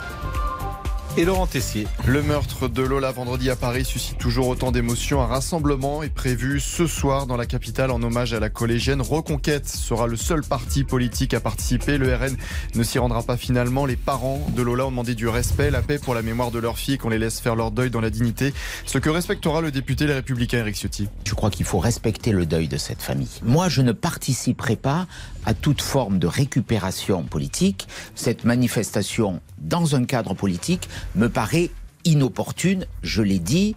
[1.17, 1.87] Et Laurent Tessier.
[2.07, 5.21] Le meurtre de Lola vendredi à Paris suscite toujours autant d'émotions.
[5.21, 9.01] Un rassemblement est prévu ce soir dans la capitale en hommage à la collégienne.
[9.01, 11.97] Reconquête sera le seul parti politique à participer.
[11.97, 12.37] Le RN
[12.75, 13.85] ne s'y rendra pas finalement.
[13.85, 16.77] Les parents de Lola ont demandé du respect, la paix pour la mémoire de leur
[16.77, 18.53] fille, qu'on les laisse faire leur deuil dans la dignité.
[18.85, 21.09] Ce que respectera le député Les Républicains Eric Ciotti.
[21.27, 23.41] Je crois qu'il faut respecter le deuil de cette famille.
[23.43, 25.07] Moi, je ne participerai pas
[25.45, 27.89] à toute forme de récupération politique.
[28.15, 31.69] Cette manifestation dans un cadre politique me paraît
[32.03, 33.75] inopportune, je l'ai dit.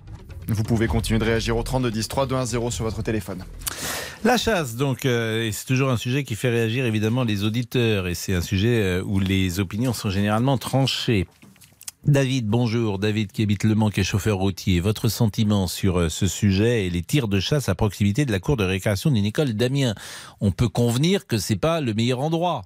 [0.49, 3.45] Vous pouvez continuer de réagir au 32 10 3 2 1 0 sur votre téléphone.
[4.25, 8.15] La chasse, donc, euh, c'est toujours un sujet qui fait réagir évidemment les auditeurs, et
[8.15, 11.27] c'est un sujet euh, où les opinions sont généralement tranchées.
[12.07, 12.99] David, bonjour.
[12.99, 14.81] David qui habite Le Mans, qui est chauffeur routier.
[14.81, 18.41] Votre sentiment sur euh, ce sujet et les tirs de chasse à proximité de la
[18.41, 19.95] cour de récréation d'une école d'Amiens?
[20.41, 22.63] On peut convenir que c'est pas le meilleur endroit.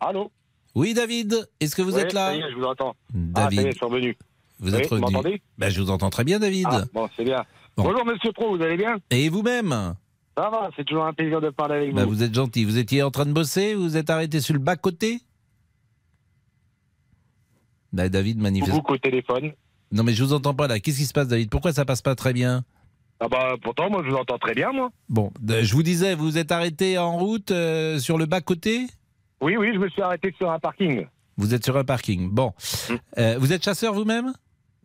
[0.00, 0.30] Allô?
[0.74, 2.94] Oui, David, est-ce que vous Oui, êtes là ça y est, je vous entends.
[3.12, 3.34] David.
[3.36, 4.16] Ah, ça y est, je suis revenu.
[4.60, 5.12] Vous Oui, êtes vous revenu.
[5.12, 6.66] m'entendez Ben, Je vous entends très bien, David.
[6.70, 7.44] Ah, bon, c'est bien.
[7.76, 9.94] Bonjour, monsieur Pro, vous allez bien Et vous-même
[10.36, 12.10] Ça va, c'est toujours un plaisir de parler avec Ben, vous.
[12.10, 12.64] Vous êtes gentil.
[12.64, 15.20] Vous étiez en train de bosser Vous êtes arrêté sur le bas-côté
[17.92, 18.72] Ben, David manifeste.
[18.72, 19.52] Beaucoup au téléphone.
[19.92, 20.80] Non, mais je vous entends pas là.
[20.80, 21.50] Qu'est-ce qui se passe, David?
[21.50, 22.64] Pourquoi ça passe pas très bien?
[23.20, 24.90] Ah bah, pourtant, moi, je vous entends très bien, moi.
[25.08, 28.86] Bon, je vous disais, vous êtes arrêté en route euh, sur le bas-côté?
[29.44, 31.06] Oui, oui, je me suis arrêté sur un parking.
[31.36, 32.30] Vous êtes sur un parking.
[32.30, 32.52] Bon.
[33.18, 34.32] Euh, vous êtes chasseur vous-même?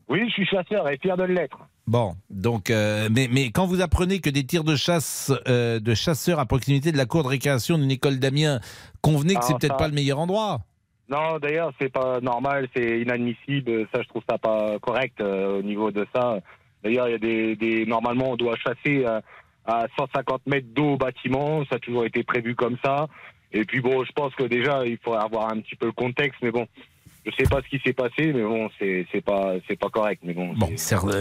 [0.10, 1.60] Oui, je suis chasseur et fier de l'être.
[1.88, 5.94] Bon, donc, euh, mais, mais quand vous apprenez que des tirs de chasse euh, de
[5.94, 8.60] chasseurs à proximité de la cour de récréation d'une école d'Amiens,
[9.02, 10.60] convenez que c'est peut-être ça- pas le meilleur endroit.
[11.10, 13.88] Non, d'ailleurs, c'est pas normal, c'est inadmissible.
[13.94, 16.40] Ça, je trouve ça pas correct euh, au niveau de ça.
[16.84, 19.22] D'ailleurs, il y a des, des, normalement, on doit chasser à,
[19.66, 21.64] à 150 mètres d'eau au bâtiment.
[21.70, 23.08] Ça a toujours été prévu comme ça.
[23.52, 26.40] Et puis bon, je pense que déjà, il faudrait avoir un petit peu le contexte,
[26.42, 26.68] mais bon.
[27.26, 30.34] Je sais pas ce qui s'est passé, mais bon, c'est pas c'est pas correct, mais
[30.34, 30.54] bon.
[30.54, 30.70] Bon,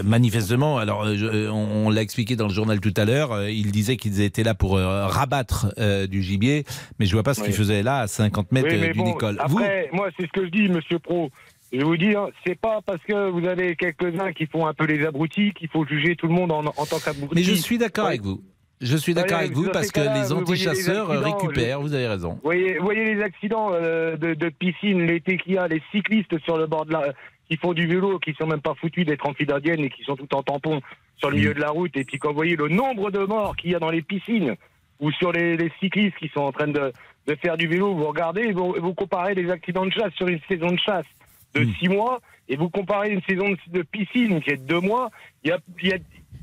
[0.04, 3.32] manifestement, alors euh, je- euh, on, on l'a expliqué dans le journal tout à l'heure,
[3.32, 6.64] euh, il disait qu'ils étaient là pour euh, rabattre euh, du gibier,
[6.98, 9.38] mais je vois pas ce qu'ils faisaient là à 50 mètres Oui, d'une bon, école.
[9.48, 11.30] Vous, Après, moi, c'est ce que je dis, Monsieur Pro.
[11.72, 15.04] Je vous dire, c'est pas parce que vous avez quelques-uns qui font un peu les
[15.04, 17.34] abrutis qu'il faut juger tout le monde en, en tant qu'abruti.
[17.34, 18.40] mais je suis d'accord avec vous.
[18.80, 22.38] Je suis d'accord avec vous parce que les antichasseurs récupèrent, vous avez raison.
[22.42, 26.56] Vous voyez, les accidents euh, de, de piscine l'été qu'il y a, les cyclistes sur
[26.56, 27.12] le bord de la,
[27.48, 30.32] qui font du vélo, qui sont même pas foutus d'être amphibiennes et qui sont tout
[30.34, 30.80] en tampon
[31.16, 31.96] sur le milieu de la route.
[31.96, 34.54] Et puis quand vous voyez le nombre de morts qu'il y a dans les piscines
[35.00, 36.92] ou sur les, les cyclistes qui sont en train de,
[37.26, 40.40] de faire du vélo, vous regardez, vous, vous comparez les accidents de chasse sur une
[40.48, 41.06] saison de chasse
[41.54, 41.74] de Mm.
[41.80, 45.10] six mois et vous comparez une saison de, de piscine qui est de deux mois,
[45.44, 45.98] il y a, il y a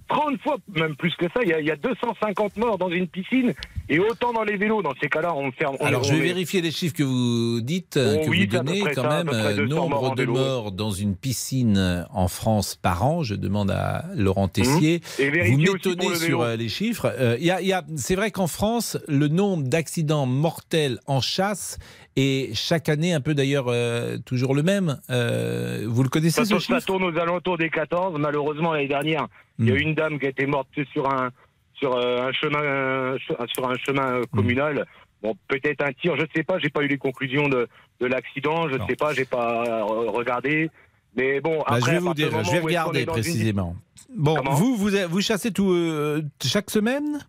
[0.07, 2.89] 30 fois, même plus que ça, il y, a, il y a 250 morts dans
[2.89, 3.53] une piscine
[3.89, 4.83] et autant dans les vélos.
[4.83, 5.77] Dans ces cas-là, on ferme.
[5.79, 8.45] on- Alors je vais met- vérifier les chiffres que vous dites, euh, Oh que oui,
[8.45, 9.29] vous donnez quand ça, même.
[9.33, 10.33] euh, 200 morts nombre de vélo.
[10.33, 13.23] morts dans une piscine euh, en France par an.
[13.23, 15.01] Je demande à Laurent Tessier.
[15.17, 15.21] Mmh.
[15.23, 17.11] Et Vous m'étonnez le sur les chiffres.
[17.17, 21.79] Euh, y a- y c'est vrai qu'en France, le nombre d'accidents mortels en chasse
[22.17, 24.97] est chaque année un peu d'ailleurs euh, toujours le même.
[25.09, 28.17] Euh, vous le connaissez Ça, ce ça tourne aux alentours des 14.
[28.19, 29.27] Malheureusement, l'année dernière,
[29.59, 29.77] il y a Hmm.
[29.77, 31.29] une dame qui a été morte sur un
[31.73, 33.17] sur euh, un chemin euh,
[33.53, 34.85] sur un chemin euh, communal.
[35.21, 36.59] Bon, peut-être un tir, je sais pas.
[36.59, 37.67] J'ai pas eu les conclusions de,
[37.99, 38.69] de l'accident.
[38.69, 39.13] Je sais pas.
[39.13, 40.69] J'ai pas regardé.
[41.17, 43.75] Mais bon, Bah, après, je vais vous dire, je vais regarder une- précisément.
[44.15, 47.19] Bon, Comment vous, vous, vous chassez tout, euh, chaque semaine?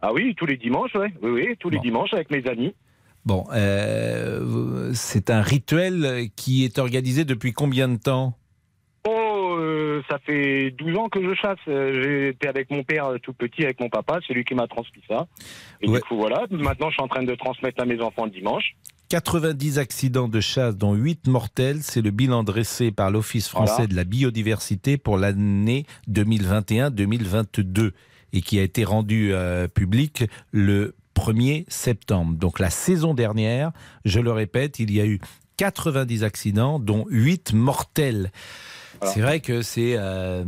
[0.00, 1.12] Ah oui, tous les dimanches, ouais.
[1.22, 2.74] Oui, oui, tous les dimanches avec mes amis.
[3.24, 8.36] Bon, euh, c'est un rituel qui est organisé depuis combien de temps?
[9.08, 11.58] Oh, euh, ça fait 12 ans que je chasse.
[11.66, 14.68] Euh, J'étais avec mon père euh, tout petit, avec mon papa, c'est lui qui m'a
[14.68, 15.26] transmis ça.
[15.80, 15.98] Et Ouais.
[15.98, 18.76] du coup, voilà, maintenant je suis en train de transmettre à mes enfants le dimanche.
[19.08, 21.78] 90 accidents de chasse, dont 8 mortels.
[21.82, 23.86] C'est le bilan dressé par l'Office français Voilà.
[23.88, 27.90] de la biodiversité pour l'année 2021-2022
[28.32, 32.34] et qui a été rendu euh, public le 1er septembre.
[32.36, 33.72] Donc la saison dernière,
[34.04, 35.20] je le répète, il y a eu
[35.58, 38.30] 90 accidents, dont 8 mortels.
[39.04, 40.44] C'est vrai que c'est euh,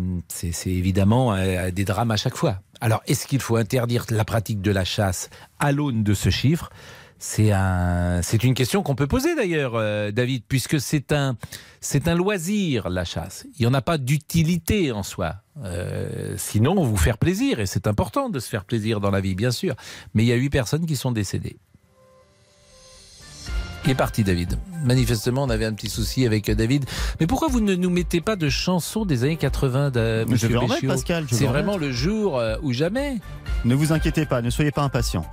[0.66, 2.60] évidemment euh, des drames à chaque fois.
[2.80, 6.70] Alors, est-ce qu'il faut interdire la pratique de la chasse à l'aune de ce chiffre?
[7.18, 11.36] C'est un, c'est une question qu'on peut poser d'ailleurs, euh, David, puisque c'est un,
[11.80, 13.46] c'est un loisir la chasse.
[13.58, 15.36] Il n'y en a pas d'utilité en soi.
[15.64, 19.34] Euh, sinon, vous faire plaisir, et c'est important de se faire plaisir dans la vie,
[19.34, 19.74] bien sûr.
[20.12, 21.56] Mais il y a huit personnes qui sont décédées.
[23.86, 24.58] Il est parti, David.
[24.82, 26.86] Manifestement, on avait un petit souci avec euh, David.
[27.20, 30.48] Mais pourquoi vous ne nous mettez pas de chansons des années 80, de je Monsieur
[30.48, 33.18] vais en mettre, Pascal, je C'est en vraiment le jour euh, ou jamais.
[33.66, 35.26] Ne vous inquiétez pas, ne soyez pas impatient.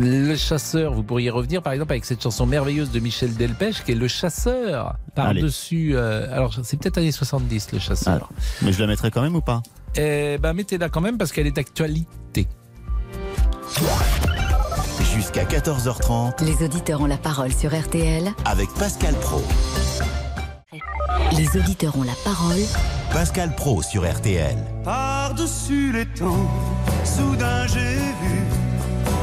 [0.00, 3.92] Le chasseur, vous pourriez revenir par exemple avec cette chanson merveilleuse de Michel Delpech qui
[3.92, 5.92] est Le chasseur par-dessus.
[5.94, 8.14] euh, alors c'est peut-être années 70 le chasseur.
[8.14, 8.30] Alors,
[8.62, 9.62] mais je la mettrai quand même ou pas?
[9.96, 12.46] Eh ben mettez-la quand même parce qu'elle est d'actualité.
[15.14, 18.30] Jusqu'à 14h30 Les auditeurs ont la parole sur RTL.
[18.44, 19.42] avec Pascal Pro.
[21.36, 22.58] Les auditeurs ont la parole
[23.12, 24.56] Pascal Pro sur RTL.
[24.84, 26.48] Par-dessus les temps,
[27.04, 28.42] soudain j'ai vu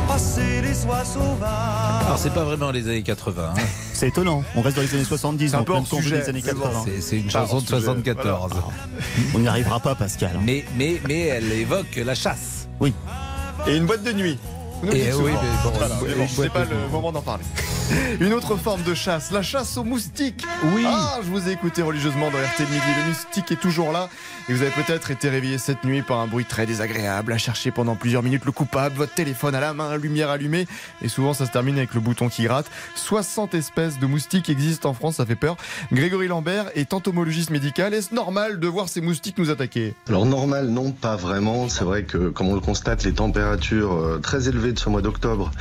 [0.08, 2.06] passer les oies sauvages.
[2.06, 3.54] Alors c'est pas vraiment les années 80.
[3.56, 3.62] hein.
[3.94, 6.30] C'est étonnant, on reste dans les années 70, C'est un donc peu veut sujet, des
[6.30, 6.82] années mais bon, 80.
[6.86, 8.52] c'est- c'est une chanson de 74.
[9.36, 10.40] On n'y arrivera pas, Pascal.
[10.44, 12.68] Mais, mais, mais elle évoque la chasse.
[12.80, 12.96] Oui.
[13.68, 14.40] Et une boîte de nuit.
[14.84, 17.12] Nous Et dit oui, mais bon, Voilà, une mais bon, boîte c'est pas le moment
[17.12, 17.44] d'en parler.
[18.22, 20.46] Une autre forme de chasse, la chasse aux moustiques.
[20.74, 20.84] Oui.
[20.88, 22.82] Ah, je vous ai écouté religieusement dans RT Midi.
[23.04, 24.10] Le moustique est toujours là.
[24.50, 27.72] Et vous avez peut-être été réveillé cette nuit par un bruit très désagréable, à chercher
[27.72, 30.68] pendant plusieurs minutes le coupable, votre téléphone à la main, lumière allumée.
[31.02, 32.66] Et souvent, ça se termine avec le bouton qui gratte.
[32.96, 35.58] 60 espèces de moustiques existent en France, ça fait peur.
[35.92, 37.94] Grégory Lambert est entomologiste médical.
[37.94, 39.94] Est-ce normal de voir ces moustiques nous attaquer?
[40.08, 41.70] Alors normal, non, pas vraiment.
[41.70, 45.02] C'est vrai que, comme on le constate, les températures euh, très élevées de ce mois
[45.02, 45.52] d'octobre,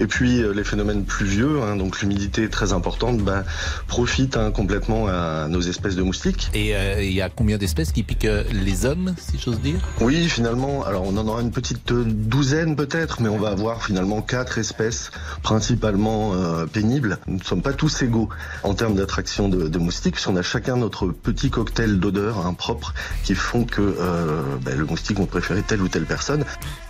[0.00, 3.44] et puis euh, les phénomènes pluvieux, hein, donc l'humidité très importante, bah,
[3.86, 6.50] profitent hein, complètement à nos espèces de moustiques.
[6.54, 10.28] Et euh, il y a combien d'espèces qui piquent les hommes, si j'ose dire Oui,
[10.28, 14.22] finalement, alors on en aura une petite euh, douzaine peut-être, mais on va avoir finalement
[14.22, 15.10] quatre espèces
[15.42, 17.18] principalement euh, pénibles.
[17.26, 18.28] Nous ne sommes pas tous égaux
[18.62, 22.94] en termes d'attraction de, de moustiques, puisqu'on a chacun notre petit cocktail d'odeurs hein, propres
[23.24, 26.44] qui font que euh, bah, le moustique va préférer telle ou telle personne.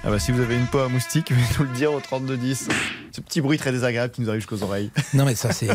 [0.05, 2.68] Ah bah, si vous avez une peau à moustique, nous le dire au 3210.
[3.12, 4.90] Ce petit bruit très désagréable qui nous arrive jusqu'aux oreilles.
[5.14, 5.68] Non, mais ça, c'est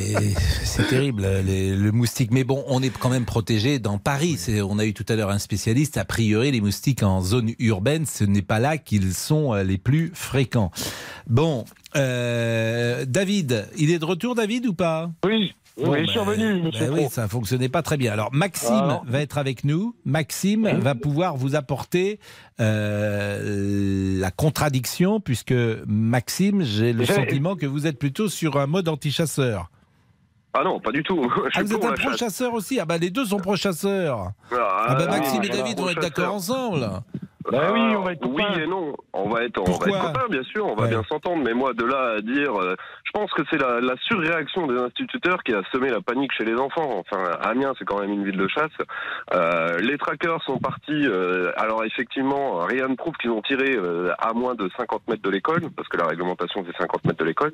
[0.64, 2.30] c'est terrible, les- le moustique.
[2.32, 4.40] Mais bon, on est quand même protégé dans Paris.
[4.68, 5.55] On a eu tout à l'heure un spécialiste.
[5.96, 9.78] A priori, les moustiques en zone urbaine, ce n'est pas là qu'ils sont euh, les
[9.78, 10.72] plus fréquents.
[11.28, 11.66] Bon,
[11.96, 15.12] euh, David, il est de retour, David, ou pas?
[15.26, 15.54] Oui.
[15.78, 17.10] Oui, je suis revenu, monsieur ben oui, Pro.
[17.10, 18.14] ça fonctionnait pas très bien.
[18.14, 19.94] Alors Maxime Alors va être avec nous.
[20.06, 22.20] Maxime va pouvoir vous apporter
[22.62, 25.54] euh, la contradiction, puisque
[25.86, 29.70] Maxime, j'ai le sentiment que vous êtes plutôt sur un mode anti-chasseur.
[30.58, 31.22] Ah non, pas du tout.
[31.56, 32.06] Ah, vous êtes un la chasse.
[32.06, 34.32] pro-chasseur aussi Ah bah les deux sont pro-chasseurs.
[34.52, 36.88] Ah, Ah bah oui, Maxime et David vont être d'accord ensemble.
[37.54, 38.96] Ah, oui, on va être Oui et non.
[39.14, 40.90] On va être, on va être copains, bien sûr, on va Ouais.
[40.90, 41.44] bien s'entendre.
[41.46, 44.80] Mais moi, de là à dire, euh, je pense que c'est la, la surréaction des
[44.80, 47.04] instituteurs qui a semé la panique chez les enfants.
[47.06, 48.72] Enfin, Amiens, c'est quand même une ville de chasse.
[49.36, 51.06] Euh, les trackers sont partis.
[51.06, 55.22] euh, alors effectivement, rien ne prouve qu'ils ont tiré euh, à moins de 50 mètres
[55.22, 57.54] de l'école, parce que la réglementation c'est 50 mètres de l'école.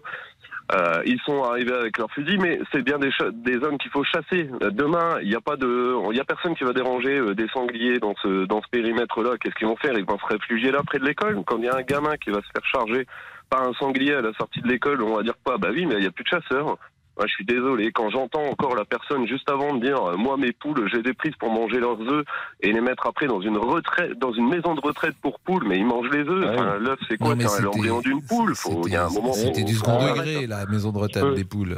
[0.73, 4.03] Euh, ils sont arrivés avec leurs fusils, mais c'est bien des, des zones qu'il faut
[4.03, 4.49] chasser.
[4.63, 7.47] Euh, Demain, il n'y a pas de, il a personne qui va déranger euh, des
[7.49, 9.31] sangliers dans ce dans ce périmètre-là.
[9.39, 9.93] Qu'est-ce qu'ils vont faire?
[9.97, 11.41] Ils vont se réfugier là près de l'école?
[11.45, 13.05] Quand il y a un gamin qui va se faire charger
[13.49, 15.57] par un sanglier à la sortie de l'école, on va dire quoi?
[15.57, 16.77] Bah oui, mais il n'y a plus de chasseurs.
[17.19, 17.91] Je suis désolé.
[17.91, 21.13] Quand j'entends encore la personne juste avant de dire, euh, moi mes poules, j'ai des
[21.13, 22.25] prises pour manger leurs œufs
[22.61, 25.77] et les mettre après dans une retraite, dans une maison de retraite pour poules, mais
[25.77, 26.45] ils mangent les œufs.
[26.49, 27.35] Enfin, l'œuf, c'est quoi?
[27.37, 28.55] C'est l'embryon d'une poule.
[28.55, 29.33] Faut, il y a un moment.
[29.33, 30.19] C'était du second arrêter.
[30.19, 31.77] degré, la maison de retraite des poules.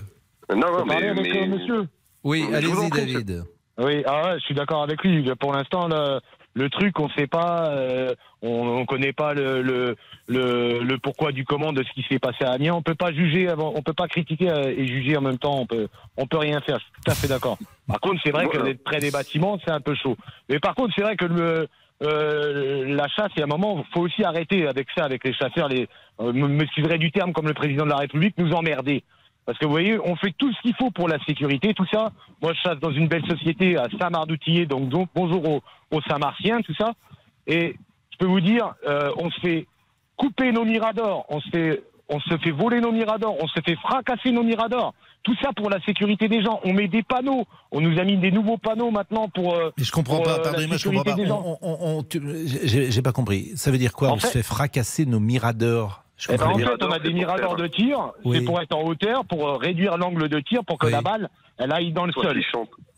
[0.49, 1.87] Non, non, parler mais, euh, monsieur
[2.23, 3.43] Oui, allez-y David.
[3.79, 5.27] Oui, ah ouais, je suis d'accord avec lui.
[5.39, 6.19] Pour l'instant, le,
[6.55, 9.95] le truc, on ne sait pas, euh, on ne connaît pas le, le,
[10.27, 12.73] le, le pourquoi du comment de ce qui s'est passé à Amiens.
[12.75, 15.59] On peut pas juger, avant, on peut pas critiquer euh, et juger en même temps.
[15.61, 15.87] On peut,
[16.17, 16.77] on peut rien faire.
[16.79, 17.57] Je suis tout à fait d'accord.
[17.87, 20.15] Par contre, c'est vrai que d'être près des bâtiments, c'est un peu chaud.
[20.49, 21.67] Mais par contre, c'est vrai que le,
[22.03, 25.33] euh, la chasse, il y a un moment, faut aussi arrêter avec ça, avec les
[25.33, 25.87] chasseurs, les,
[26.19, 29.03] euh, me- m'excuserai du terme, comme le président de la République, nous emmerder.
[29.45, 32.11] Parce que vous voyez, on fait tout ce qu'il faut pour la sécurité, tout ça.
[32.41, 36.61] Moi, je chasse dans une belle société à Saint-Marc-d'Outillet, donc, donc bonjour aux, aux Saint-Martiens,
[36.61, 36.93] tout ça.
[37.47, 37.75] Et
[38.11, 39.67] je peux vous dire, euh, on se fait
[40.15, 43.75] couper nos miradors, on se fait, on se fait voler nos miradors, on se fait
[43.77, 44.93] fracasser nos miradors.
[45.23, 46.59] Tout ça pour la sécurité des gens.
[46.65, 47.45] On met des panneaux.
[47.71, 49.55] On nous a mis des nouveaux panneaux maintenant pour.
[49.55, 51.15] euh, Mais je comprends pour, pas, euh, pardonnez-moi, je comprends pas.
[51.17, 52.21] On- on- on- tu-
[52.65, 53.51] J'ai pas compris.
[53.55, 56.03] Ça veut dire quoi En On se fait- fracasser nos miradors?
[56.29, 56.67] Eh ben, en bien.
[56.67, 58.11] fait, on a des miradors de tir.
[58.23, 58.37] Oui.
[58.39, 61.29] C'est pour être en hauteur, pour euh, réduire l'angle de tir, pour que la balle,
[61.57, 62.39] elle aille dans le sol.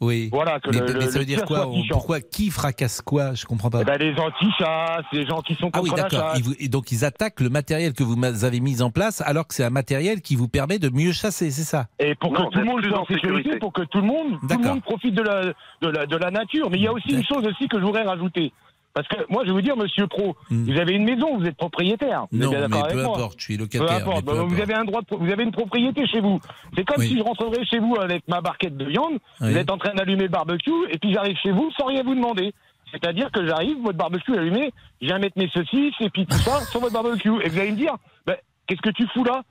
[0.02, 0.30] Oui.
[0.32, 1.70] Voilà, que mais, le- mais ça veut dire quoi.
[1.90, 3.34] Pourquoi Qui fracasse quoi?
[3.34, 3.82] Je comprends pas.
[3.82, 6.34] Eh ben, les anti-chasses, les gens qui sont Ah oui, contre la d'accord.
[6.70, 9.70] donc ils attaquent le matériel que vous avez mis en place, alors que c'est un
[9.70, 11.88] matériel qui vous permet de mieux chasser, c'est ça?
[12.00, 14.58] Et pour que tout le monde soit en sécurité, pour que tout le monde, tout
[14.60, 15.42] le monde profite de la,
[15.82, 16.70] de la, de la nature.
[16.70, 18.52] Mais il y a aussi une chose aussi que je voudrais rajouter.
[18.96, 21.58] Parce que moi, je vais vous dire, monsieur Pro, vous avez une maison, vous êtes
[21.58, 22.26] propriétaire.
[22.32, 22.52] Vous êtes Hmm.
[22.54, 23.88] Non, bien d'accord mais peu importe, je suis Peu locataire.
[23.90, 24.26] mais importe.
[24.26, 24.62] peu Bah, vous importe.
[24.62, 26.40] avez un droit, de vous avez une propriété chez vous.
[26.78, 27.08] C'est comme Oui.
[27.10, 29.20] si je rentrerais chez vous avec ma barquette de viande.
[29.42, 29.52] Oui.
[29.52, 32.16] Vous êtes en train d'allumer le barbecue et puis j'arrive chez vous sans rien vous
[32.16, 32.54] demander.
[32.92, 36.38] C'est-à-dire que j'arrive, votre barbecue est allumé, je viens mettre mes saucisses et puis tout
[36.38, 37.34] ça sur votre barbecue.
[37.44, 39.42] Et vous allez me dire, bah, qu'est-ce que tu fous là?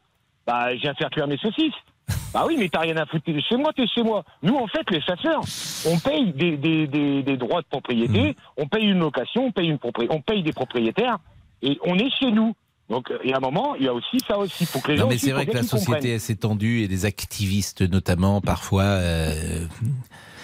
[0.46, 1.74] Bah, je viens faire cuire mes saucisses.
[2.32, 3.24] Bah oui, mais t'as rien à foutre.
[3.24, 4.24] T'es chez moi, t'es chez moi.
[4.42, 5.40] Nous, en fait, les chasseurs,
[5.86, 8.34] on paye des, des, des, des droits de propriété, Mmh.
[8.58, 11.18] on paye une location, on paye, une propri- on paye des propriétaires,
[11.62, 12.54] et on est chez nous.
[12.90, 14.66] Donc, euh, et à un moment, il y a aussi ça aussi.
[14.66, 16.06] Faut que les Non, gens mais c'est vrai que la société comprennent.
[16.12, 19.64] est s'étendue et des activistes notamment parfois euh,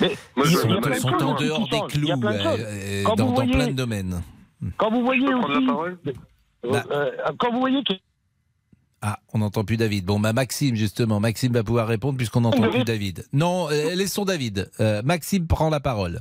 [0.01, 1.69] Mais Moi, il y a- je- il y a je- plein de sont en dehors
[1.69, 4.23] des clous euh, dans, plein de domaines.
[4.79, 6.13] Quand vous voyez aussi, parole euh,
[6.71, 6.85] Bah.
[6.93, 7.93] euh, quand vous voyez que
[9.03, 10.05] Ah, on n'entend plus David.
[10.05, 13.25] Bon, bah Maxime justement, Maxime va pouvoir répondre puisqu'on n'entend plus David.
[13.33, 14.71] Non, euh, laissons David.
[14.81, 16.21] Euh, Maxime prend la parole.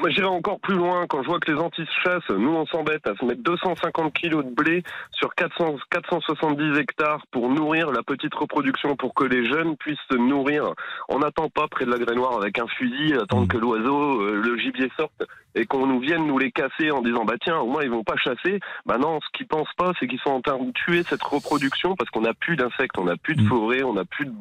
[0.00, 1.06] Moi, j'irai encore plus loin.
[1.06, 4.50] Quand je vois que les anti-chasse, nous, on s'embête à se mettre 250 kilos de
[4.50, 9.98] blé sur 400, 470 hectares pour nourrir la petite reproduction, pour que les jeunes puissent
[10.10, 10.72] se nourrir.
[11.08, 14.58] On n'attend pas près de la grainoire avec un fusil, attendre que l'oiseau, euh, le
[14.58, 15.22] gibier sorte
[15.54, 18.04] et qu'on nous vienne nous les casser en disant bah tiens au moins ils vont
[18.04, 21.02] pas chasser bah non ce qu'ils pensent pas c'est qu'ils sont en train de tuer
[21.08, 24.26] cette reproduction parce qu'on n'a plus d'insectes on n'a plus de forêt on n'a plus
[24.26, 24.32] de,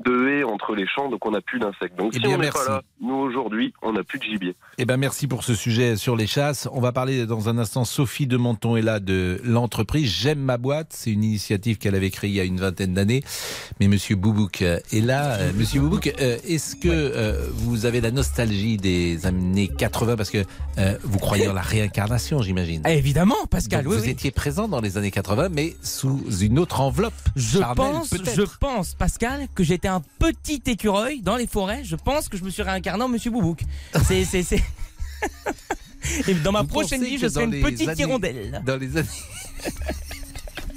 [0.00, 2.38] de haies entre les champs donc on n'a plus d'insectes donc Eh si bien, on
[2.38, 5.54] n'est pas là nous aujourd'hui on n'a plus de gibier Eh ben merci pour ce
[5.54, 6.68] sujet sur les chasses.
[6.72, 7.84] On va parler dans un instant.
[7.84, 10.88] Sophie de Menton est là de l'entreprise J'aime ma boîte.
[10.90, 13.22] C'est une initiative qu'elle avait créée il y a une vingtaine d'années.
[13.80, 15.38] Mais Monsieur Boubouk euh, est là.
[15.38, 20.44] Euh, Monsieur Boubouk, euh, est-ce que vous avez la nostalgie des années 80 parce que
[20.78, 22.82] euh, vous croyez en la réincarnation, j'imagine.
[22.84, 23.84] Ah, Évidemment, Pascal.
[23.84, 24.10] Donc, oui, vous oui.
[24.10, 27.12] étiez présent dans les années 80, mais sous une autre enveloppe.
[27.36, 28.34] Je pense, peut-être.
[28.36, 31.82] je pense, Pascal, que j'étais un petit écureuil dans les forêts.
[31.84, 33.62] Je pense que je me suis réincarné en Monsieur Boubouk.
[34.06, 34.62] C'est, c'est, c'est.
[36.28, 38.62] Et dans ma Vous prochaine vie, je serai une petite années- hirondelle.
[38.64, 39.08] Dans les années.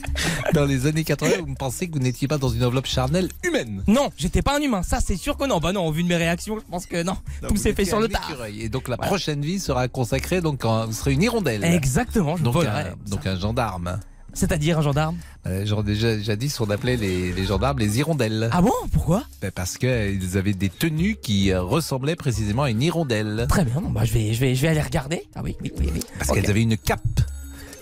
[0.54, 3.30] Dans les années 80, vous me pensez que vous n'étiez pas dans une enveloppe charnelle
[3.44, 3.84] humaine.
[3.88, 4.84] Non, j'étais pas un humain.
[4.84, 5.60] Ça, c'est sûr que non.
[5.60, 7.18] Bah non, au vu de mes réactions, je pense que non.
[7.42, 8.30] Non, Tout s'est fait sur le tard.
[8.56, 9.08] Et donc la Voilà.
[9.10, 11.64] prochaine vie sera consacrée, donc en- vous serez une hirondelle.
[11.64, 14.00] Exactement, je donc volerai, un, donc un gendarme.
[14.36, 18.50] C'est-à-dire un gendarme Euh, genre déjà jadis on appelait les, les gendarmes les hirondelles.
[18.52, 18.72] Ah bon?
[18.92, 19.24] Pourquoi?
[19.44, 23.46] Ben, Parce qu'ils avaient des tenues qui euh, ressemblaient précisément à une hirondelle.
[23.48, 25.28] Très bien, bon, bah, je, vais, je, vais, je vais aller regarder.
[25.36, 25.90] Ah oui, oui, oui.
[25.94, 26.00] oui.
[26.18, 27.02] Parce qu'elles avaient une cape.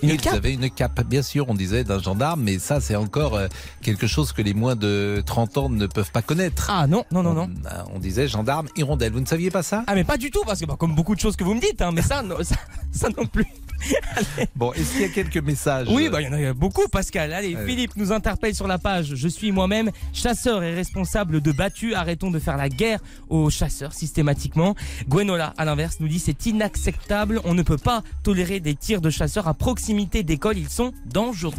[0.01, 2.95] Une Ils cape avaient une cape, bien sûr, on disait d'un gendarme, mais ça c'est
[2.95, 3.47] encore euh,
[3.81, 6.67] quelque chose que les moins de 30 ans ne peuvent pas connaître.
[6.69, 7.49] Ah non, non, non, non.
[7.91, 9.13] On, on disait gendarme, hirondelle.
[9.13, 9.83] Vous ne saviez pas ça?
[9.87, 11.61] Ah mais pas du tout, parce que bah, comme beaucoup de choses que vous me
[11.61, 12.55] dites, hein, mais ça, non, ça,
[12.91, 13.45] ça non plus.
[14.55, 17.33] Bon, est-ce qu'il y a quelques messages Oui, bah il y en a beaucoup, Pascal.
[17.33, 17.57] Allez.
[17.65, 19.15] Philippe nous interpelle sur la page.
[19.15, 21.93] Je suis moi-même chasseur et responsable de battus.
[21.95, 24.75] Arrêtons de faire la guerre aux chasseurs systématiquement.
[25.07, 27.41] Gwenola, à l'inverse, nous dit c'est inacceptable.
[27.43, 30.57] On ne peut pas tolérer des tirs de chasseurs à proximité d'écoles.
[30.57, 31.53] Ils sont dangereux.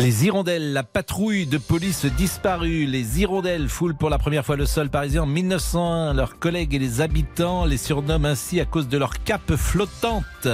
[0.00, 2.86] Les hirondelles, la patrouille de police disparue.
[2.86, 6.14] Les hirondelles foulent pour la première fois le sol parisien en 1901.
[6.14, 10.48] Leurs collègues et les habitants les surnomment ainsi à cause de leur cape flottante.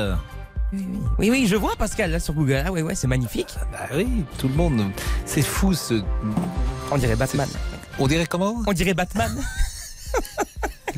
[0.73, 2.65] Oui, oui, je vois Pascal là sur Google.
[2.67, 3.55] Ah ouais, ouais, c'est magnifique.
[3.71, 4.83] Bah oui, tout le monde.
[5.25, 6.03] C'est fou ce.
[6.91, 7.49] On dirait Batman.
[8.01, 8.65] On dirait comment?
[8.67, 9.31] On dirait Batman.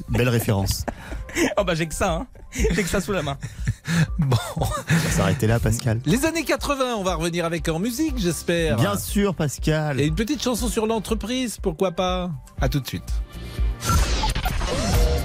[0.09, 0.87] Belle référence.
[1.57, 2.27] oh bah j'ai que ça, hein.
[2.53, 3.37] J'ai que ça sous la main.
[4.19, 4.37] Bon.
[4.57, 6.01] On va s'arrêter là, Pascal.
[6.05, 8.77] Les années 80, on va revenir avec en musique, j'espère.
[8.77, 9.99] Bien sûr, Pascal.
[9.99, 13.11] Et une petite chanson sur l'entreprise, pourquoi pas À tout de suite.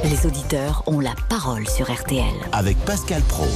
[0.06, 2.24] Les auditeurs ont la parole sur RTL.
[2.54, 3.47] Avec Pascal Pro.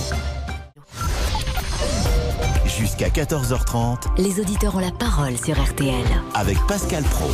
[2.66, 6.06] Jusqu'à 14h30 Les auditeurs ont la parole sur RTL.
[6.36, 7.30] avec Pascal Pro.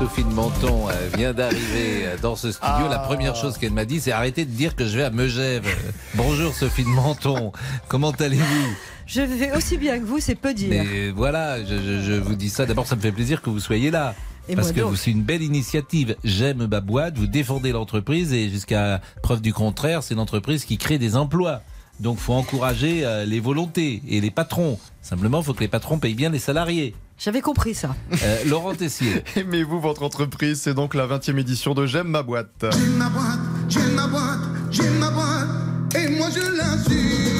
[0.00, 2.88] Sophie de Menton euh, vient d'arriver euh, dans ce studio.
[2.88, 5.66] La première chose qu'elle m'a dit, c'est arrêtez de dire que je vais à Megève.
[6.14, 7.52] Bonjour Sophie de Menton.
[7.86, 8.74] Comment allez-vous?
[9.06, 10.68] Je vais aussi bien que vous, c'est peu dire.
[10.70, 12.64] Mais voilà, je, je- je vous dis ça.
[12.64, 14.14] D'abord, ça me fait plaisir que vous soyez là.
[14.48, 16.16] Et parce que c'est une belle initiative.
[16.24, 20.98] J'aime ma boîte, vous défendez l'entreprise et jusqu'à preuve du contraire, c'est l'entreprise qui crée
[20.98, 21.60] des emplois.
[22.00, 24.78] Donc, faut encourager euh, les volontés et les patrons.
[25.02, 26.94] Simplement, faut que les patrons payent bien les salariés.
[27.18, 27.94] J'avais compris ça.
[28.22, 29.22] Euh, Laurent Tessier.
[29.36, 32.64] Aimez-vous votre entreprise C'est donc la 20e édition de J'aime ma boîte.
[32.96, 33.38] ma boîte,
[33.68, 34.40] j'ai ma boîte,
[34.70, 35.48] j'ai ma boîte,
[35.94, 37.39] et moi je l'assume.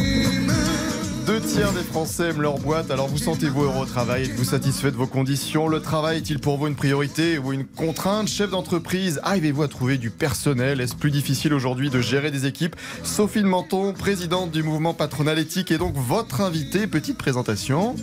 [1.27, 4.25] Deux tiers des Français aiment leur boîte, alors vous sentez-vous heureux au travail?
[4.25, 5.69] Êtes-vous satisfait de vos conditions?
[5.69, 8.29] Le travail est-il pour vous une priorité ou une contrainte?
[8.29, 10.81] Chef d'entreprise, arrivez-vous à trouver du personnel?
[10.81, 12.75] Est-ce plus difficile aujourd'hui de gérer des équipes?
[13.03, 16.87] Sophie de Menton, présidente du mouvement patronal éthique, est donc votre invitée.
[16.87, 17.95] Petite présentation.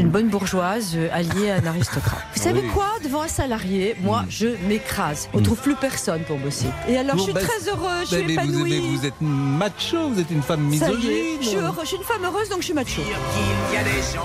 [0.00, 2.20] Une bonne bourgeoise euh, alliée à un aristocrate.
[2.34, 2.68] Vous savez Oui.
[2.74, 2.88] quoi?
[3.02, 5.28] Devant un salarié, moi, je m'écrase.
[5.32, 6.66] On trouve plus personne pour bosser.
[6.88, 8.70] Et alors, je suis bah, très heureuse, je suis vous, épanouie.
[8.70, 11.38] mais vous êtes macho, vous êtes une femme misogyne.
[11.40, 13.02] je je suis une femme heureuse, donc je suis macho.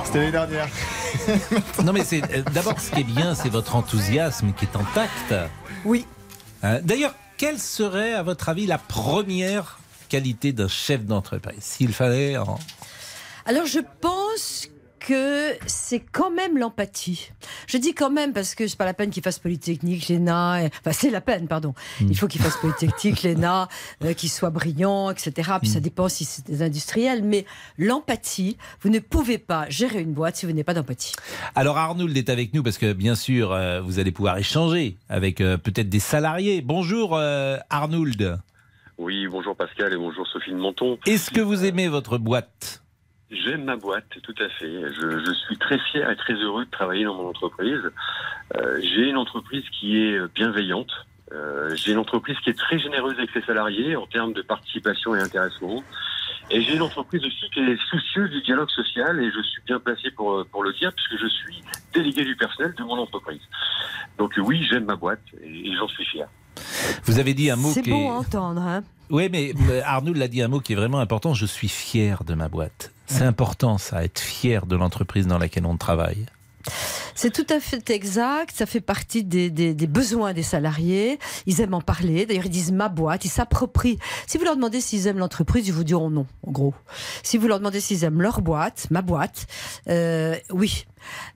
[0.06, 0.68] C'était l'année dernière.
[1.84, 5.34] Non mais c'est euh, d'abord ce qui est bien, c'est votre enthousiasme qui est intact.
[5.86, 6.06] Oui.
[6.64, 11.60] Hein, D'ailleurs, quelle serait à votre avis la première qualité d'un chef d'entreprise?
[11.60, 12.60] S'il fallait en...
[13.46, 14.70] Alors, je pense
[15.06, 17.32] que c'est quand même l'empathie.
[17.68, 20.64] Je dis quand même parce que c'est pas la peine qu'il fasse Polytechnique, l'ENA.
[20.64, 21.74] et- Enfin, c'est la peine, pardon.
[22.00, 23.68] Il faut qu'il fasse Polytechnique, l'ENA,
[24.04, 25.52] euh, qu'il soit brillant, etc.
[25.60, 27.24] Puis ça dépend si c'est des industriels.
[27.24, 27.46] Mais
[27.78, 31.14] l'empathie, vous ne pouvez pas gérer une boîte si vous n'avez pas d'empathie.
[31.56, 35.42] Alors Arnould est avec nous parce que bien sûr, euh, vous allez pouvoir échanger avec
[35.42, 36.62] euh, peut-être des salariés.
[36.62, 38.40] Bonjour euh, Arnould.
[38.98, 41.00] Oui, bonjour Pascal et bonjour Sophie de Menton.
[41.08, 42.81] Est-ce que vous aimez votre boîte?
[43.32, 44.68] J'aime ma boîte, tout à fait.
[44.70, 47.80] Je, je suis très fier et très heureux de travailler dans mon entreprise.
[48.58, 50.92] Euh, j'ai une entreprise qui est bienveillante.
[51.32, 55.16] Euh, j'ai une entreprise qui est très généreuse avec ses salariés en termes de participation
[55.16, 55.82] et intéressement.
[56.50, 59.80] Et j'ai une entreprise aussi qui est soucieuse du dialogue social et je suis bien
[59.80, 61.64] placé pour, pour le dire puisque je suis
[61.94, 63.42] délégué du personnel de mon entreprise.
[64.18, 66.28] Donc oui, j'aime ma boîte et, et j'en suis fier.
[67.06, 68.10] Vous avez dit un mot C'est qui bon est...
[68.10, 69.54] à entendre, hein Oui, mais
[69.86, 71.34] Arnould l'a dit un mot qui est vraiment important.
[71.34, 72.92] Je suis fier de ma boîte.
[73.18, 76.26] C'est important, ça, être fier de l'entreprise dans laquelle on travaille.
[77.16, 78.56] C'est tout à fait exact.
[78.56, 81.18] Ça fait partie des, des- besoins des salariés.
[81.48, 82.26] Ils aiment en parler.
[82.26, 83.26] D'ailleurs, ils disent ma boîte.
[83.26, 83.98] Ils s'approprient.
[84.28, 86.74] Si vous leur demandez s'ils aiment l'entreprise, ils vous diront non, en gros.
[87.24, 89.48] Si vous leur demandez s'ils aiment leur boîte, ma boîte,
[89.90, 90.86] euh, oui.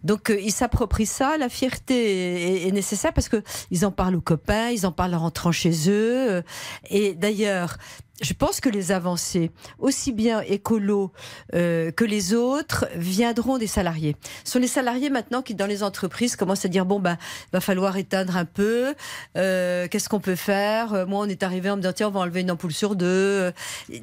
[0.04, 1.38] Donc euh, ils s'approprient ça.
[1.38, 5.16] La fierté est, est nécessaire parce que ils en parlent aux copains, ils en parlent
[5.16, 6.32] en rentrant chez eux.
[6.32, 6.42] euh,
[6.90, 7.78] Et d'ailleurs,
[8.22, 11.12] je pense que les avancées, aussi bien écolo
[11.54, 14.16] euh, que les autres, viendront des salariés.
[14.46, 17.18] Ce sont les salariés maintenant qui, dans les entreprises, commencent à dire bon ben,
[17.52, 18.94] va falloir éteindre un peu.
[19.36, 21.06] Euh, Qu'est-ce qu'on peut faire?
[21.08, 23.52] Moi, on est arrivé en me disant tiens, on va enlever une ampoule sur deux.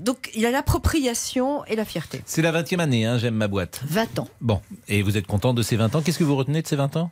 [0.00, 2.20] Donc, il y a l'appropriation et la fierté.
[2.26, 3.80] C'est la 20e année, hein, j'aime ma boîte.
[3.86, 4.28] 20 ans.
[4.42, 6.76] Bon, et vous êtes content de ces 20 ans Qu'est-ce que vous retenez de ces
[6.76, 7.11] 20 ans?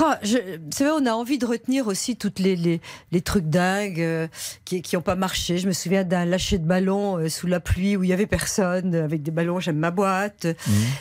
[0.00, 0.38] Ah, je,
[0.70, 4.26] c'est vrai, on a envie de retenir aussi toutes les, les, les trucs dingues euh,
[4.64, 5.58] qui qui ont pas marché.
[5.58, 8.26] Je me souviens d'un lâcher de ballon euh, sous la pluie où il y avait
[8.26, 9.60] personne avec des ballons.
[9.60, 10.46] J'aime ma boîte.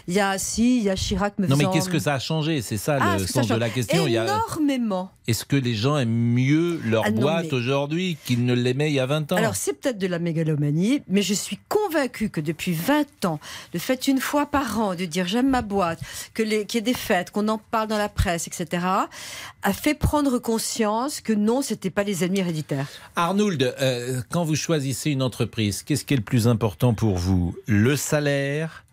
[0.09, 1.51] Il y a si, il y a Chirac me Mhm.
[1.51, 2.61] Non, mais qu'est-ce que ça a changé?
[2.61, 4.05] C'est ça Ah, le ça sens de la question.
[4.05, 5.11] Il y a- Énormément.
[5.27, 8.89] Est-ce que les gens aiment mieux leur Ah non, boîte mais- aujourd'hui qu'ils ne l'aimaient
[8.91, 9.35] il y a 20 ans?
[9.37, 13.39] Alors c'est peut-être de la mégalomanie, mais je suis convaincue que depuis 20 ans,
[13.73, 15.99] le fait une fois par an de dire j'aime ma boîte,
[16.33, 18.85] que les, qu'il y ait des fêtes, qu'on en parle dans la presse, etc.,
[19.63, 22.87] a fait prendre conscience que non, c'était pas les ennemis héréditaires.
[23.15, 27.55] Arnould, euh, quand vous choisissez une entreprise, qu'est-ce qui est le plus important pour vous?
[27.67, 28.83] Le salaire,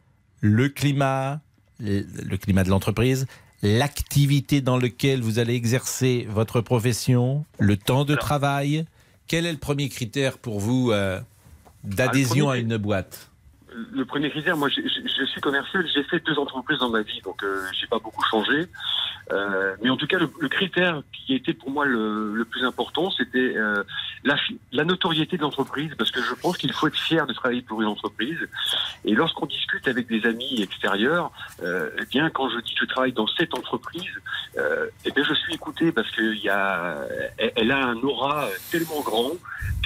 [0.41, 1.41] le climat,
[1.81, 3.27] le le climat de l'entreprise,
[3.63, 8.85] l'activité dans laquelle vous allez exercer votre profession, le temps de travail?
[9.27, 11.21] Quel est le premier critère pour vous euh,
[11.85, 13.28] d'adhésion Ah, à une boîte?
[13.93, 17.03] Le premier critère, moi, je, je- je suis commercial, j'ai fait deux entreprises dans ma
[17.03, 18.67] vie, donc euh, j'ai pas beaucoup changé.
[19.31, 22.65] Euh, mais en tout cas, le, le critère qui était pour moi le, le plus
[22.65, 23.83] important, c'était euh,
[24.25, 24.37] la,
[24.73, 27.83] la notoriété de l'entreprise, parce que je pense qu'il faut être fier de travailler pour
[27.83, 28.39] une entreprise.
[29.05, 31.31] Et lorsqu'on discute avec des amis extérieurs,
[31.63, 34.03] euh, eh bien, quand je dis que je travaille dans cette entreprise,
[34.57, 36.97] euh, eh bien, je suis écouté parce que il y a,
[37.37, 39.33] elle, elle a un aura tellement grand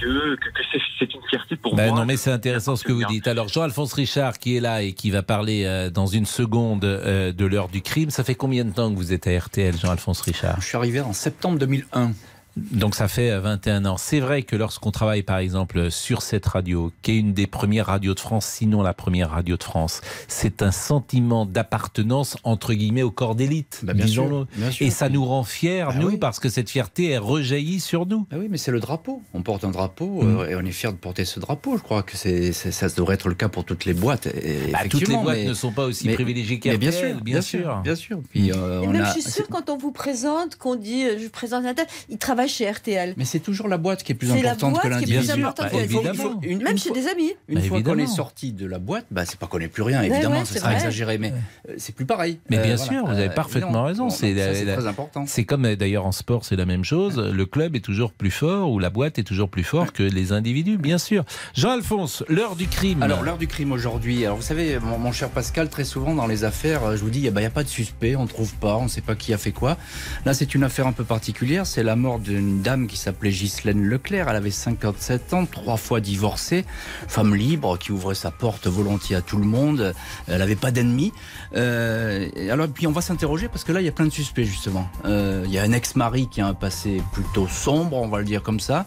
[0.01, 1.99] que, que, que c'est, c'est une fierté pour Ben moi.
[2.01, 3.27] non, mais c'est intéressant ce que vous dites.
[3.27, 7.33] Alors, Jean-Alphonse Richard, qui est là et qui va parler euh, dans une seconde euh,
[7.33, 10.21] de l'heure du crime, ça fait combien de temps que vous êtes à RTL, Jean-Alphonse
[10.21, 10.61] Richard?
[10.61, 12.13] Je suis arrivé en septembre 2001.
[12.57, 13.97] Donc ça fait euh, 21 ans.
[13.97, 17.87] C'est vrai que lorsqu'on travaille par exemple sur cette radio, qui est une des premières
[17.87, 23.03] radios de France, sinon la première radio de France, c'est un sentiment d'appartenance entre guillemets
[23.03, 24.47] au corps d'élite, Bah, disons-le.
[24.65, 24.87] sûr, sûr.
[24.87, 26.17] Et ça nous rend fiers, Bah nous, oui.
[26.19, 28.27] parce que cette fierté est rejaillie sur nous.
[28.31, 29.23] Ah oui, mais c'est le drapeau.
[29.33, 30.39] On porte un drapeau Mm.
[30.41, 31.77] euh, et on est fier de porter ce drapeau.
[31.79, 34.27] Je crois que c'est, ça devrait être le cas pour toutes les boîtes.
[34.27, 37.15] et- Bah, toutes les boîtes mais- ne sont pas aussi mais- privilégiées mais bien sûr,
[37.23, 37.81] bien sûr.
[37.83, 38.21] bien sûr.
[38.31, 41.05] Puis, euh, Et on même, a- je suis sûre, quand on vous présente, qu'on dit
[41.05, 43.15] euh, je présente un tel, il travaille chez RTL.
[43.17, 44.93] Mais c'est toujours la boîte qui est plus la importante que boîte
[45.31, 46.65] importante que l'individu.
[46.65, 47.33] Même chez des amis.
[47.49, 49.83] Une Bah, fois qu'on est sorti de la boîte, bah, c'est pas qu'on n'est plus
[49.83, 50.79] rien, évidemment, ouais, ce c'est serait vrai.
[50.79, 51.33] exagéré, mais
[51.69, 52.39] euh, c'est plus pareil.
[52.51, 52.93] Mais Euh, bien voilà.
[52.93, 54.11] sûr, vous avez Euh, parfaitement raison.
[54.11, 55.25] C'est la- la- très important.
[55.27, 57.19] C'est comme d'ailleurs en sport, c'est la même chose.
[57.19, 60.33] Le club est toujours plus fort ou la boîte est toujours plus fort que les
[60.33, 61.25] individus, bien sûr.
[61.55, 63.03] Jean-Alphonse, l'heure du crime.
[63.03, 64.25] Alors, l'heure du crime aujourd'hui.
[64.25, 67.21] Alors, vous savez, mon, mon cher Pascal, très souvent dans les affaires, je vous dis,
[67.21, 69.33] il n'y a, pas de suspect, on ne trouve pas, on ne sait pas qui
[69.33, 69.77] a fait quoi.
[70.25, 71.67] Là, c'est une affaire un peu particulière.
[71.67, 74.29] C'est la mort d'une dame qui s'appelait Ghislaine Leclerc.
[74.29, 76.65] Elle avait 57 ans, trois fois divorcée,
[77.09, 79.95] femme libre qui ouvrait sa porte volontiers à tout le monde.
[80.29, 81.13] Elle n'avait pas d'ennemis.
[81.57, 84.45] Euh, alors, puis on va s'interroger parce que là, il y a plein de suspects,
[84.45, 84.89] justement.
[85.05, 88.25] Euh, Il y a un ex-mari qui a un passé plutôt sombre, on va le
[88.25, 88.87] dire comme ça.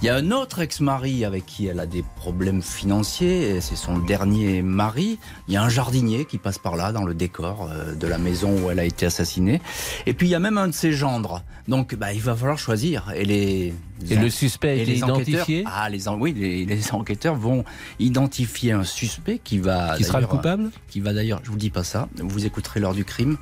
[0.00, 3.98] Il y a un autre ex-mari avec qui elle a des problèmes financiers, c'est son
[3.98, 5.18] dernier mari.
[5.48, 8.16] Il y a un jardinier qui passe par là, dans le décor euh, de la
[8.16, 9.60] maison où elle a été assassinée.
[10.06, 11.42] Et puis il y a même un de ses gendres.
[11.66, 13.10] Donc bah, il va falloir choisir.
[13.16, 13.74] Et, les,
[14.08, 15.64] Et le suspect et les identifié?
[15.66, 17.64] Ah, les, oui, les, les enquêteurs vont
[17.98, 19.96] identifier un suspect qui va...
[19.96, 20.70] Qui sera le d'ailleurs, coupable?
[20.88, 23.36] Qui va d'ailleurs, je vous dis pas ça, vous écouterez l'heure du crime.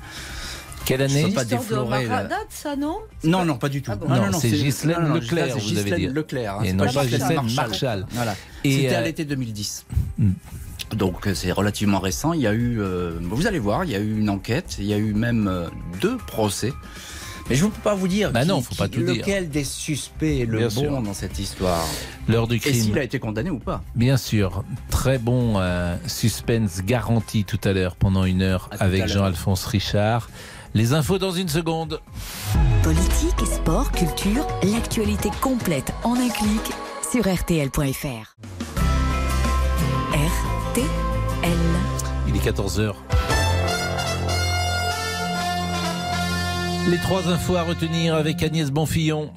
[0.87, 1.81] Quelle année pas de déflorer...
[1.85, 3.91] Omar le- Haddad, ça, non non, non, pas du tout.
[3.93, 4.07] Ah bon.
[4.07, 6.07] Non, c'est Ghislaine non, non, Leclerc, c'est vous avez Ghislaine dit.
[6.07, 6.55] Leclerc.
[6.59, 8.05] hein, Et non pas Ghislaine Ghislaine Marshall.
[8.11, 8.35] Voilà.
[8.63, 9.85] Et, C'était à euh, l'été 2010.
[10.17, 10.31] Hmm.
[10.95, 12.31] Donc euh, c'est relativement récent.
[12.33, 14.77] Il y a eu, euh, vous allez voir, il y a eu une enquête.
[14.79, 15.67] Il y a eu même euh,
[16.01, 16.71] deux procès.
[17.49, 19.15] Mais je ne peux pas vous dire Bah qui- non, faut pas qui- tout dire.
[19.15, 21.01] lequel des suspects est le Bien bon sûr.
[21.01, 21.85] dans cette histoire.
[22.27, 22.73] L'heure du Et crime.
[22.73, 23.81] s'il a été condamné ou pas.
[23.95, 29.07] Bien sûr, très bon euh, suspense garanti tout à l'heure pendant une heure À avec.
[29.07, 30.29] Jean-Alphonse Richard.
[30.77, 32.01] Les infos dans une seconde.
[32.83, 36.61] Politique, sport, culture, l'actualité complète en un clic
[37.11, 38.35] sur rtl.fr.
[40.13, 40.87] RTL.
[42.27, 42.93] Il est 14h.
[46.91, 49.31] Les trois infos à retenir avec Agnès Bonfillon.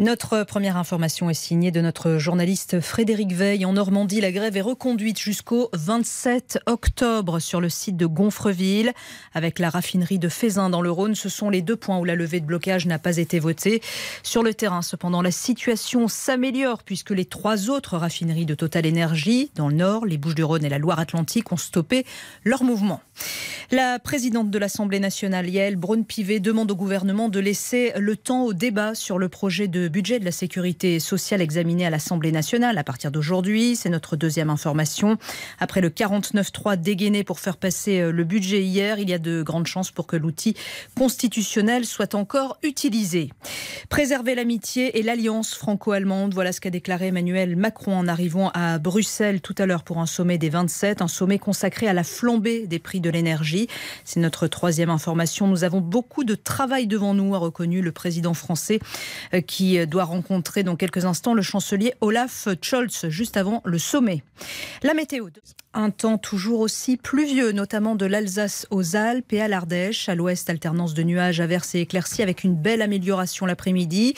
[0.00, 3.64] Notre première information est signée de notre journaliste Frédéric Veil.
[3.64, 8.92] En Normandie, la grève est reconduite jusqu'au 27 octobre sur le site de Gonfreville.
[9.34, 12.14] Avec la raffinerie de Fézin dans le Rhône, ce sont les deux points où la
[12.14, 13.82] levée de blocage n'a pas été votée.
[14.22, 19.50] Sur le terrain, cependant, la situation s'améliore puisque les trois autres raffineries de Total Énergie,
[19.56, 22.06] dans le Nord, les Bouches-du-Rhône et la Loire-Atlantique, ont stoppé
[22.44, 23.00] leur mouvement.
[23.70, 28.54] La présidente de l'Assemblée nationale, Yael Braun-Pivet, demande au gouvernement de laisser le temps au
[28.54, 32.84] débat sur le projet de budget de la sécurité sociale examiné à l'Assemblée nationale à
[32.84, 33.76] partir d'aujourd'hui.
[33.76, 35.18] C'est notre deuxième information.
[35.60, 39.42] Après le 49-3 dégainé pour faire passer euh, le budget hier, il y a de
[39.42, 40.54] grandes chances pour que l'outil
[40.96, 43.30] constitutionnel soit encore utilisé.
[43.90, 49.42] Préserver l'amitié et l'alliance franco-allemande, voilà ce qu'a déclaré Emmanuel Macron en arrivant à Bruxelles
[49.42, 52.78] tout à l'heure pour un sommet des 27, un sommet consacré à la flambée des
[52.78, 53.68] prix de l'énergie.
[54.04, 55.46] C'est notre troisième information.
[55.46, 58.80] Nous avons beaucoup de travail devant nous, a reconnu le président français
[59.34, 64.22] euh, qui doit rencontrer dans quelques instants le chancelier Olaf Scholz juste avant le sommet.
[64.82, 65.28] La météo.
[65.74, 70.08] Un temps toujours aussi pluvieux, notamment de l'Alsace aux Alpes et à l'Ardèche.
[70.08, 74.14] À l'ouest, alternance de nuages, averses et éclaircies avec une belle amélioration l'après-midi.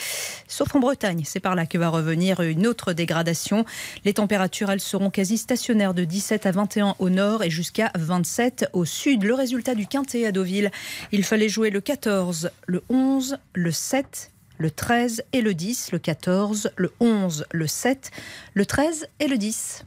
[0.46, 3.64] Sauf en Bretagne, c'est par là que va revenir une autre dégradation.
[4.05, 8.68] Les températures, elles seront quasi stationnaires de 17 à 21 au nord et jusqu'à 27
[8.72, 9.24] au sud.
[9.24, 10.70] Le résultat du quintet à Deauville,
[11.11, 14.30] il fallait jouer le 14, le 11, le 7
[14.61, 18.11] le 13 et le 10, le 14, le 11, le 7,
[18.53, 19.85] le 13 et le 10.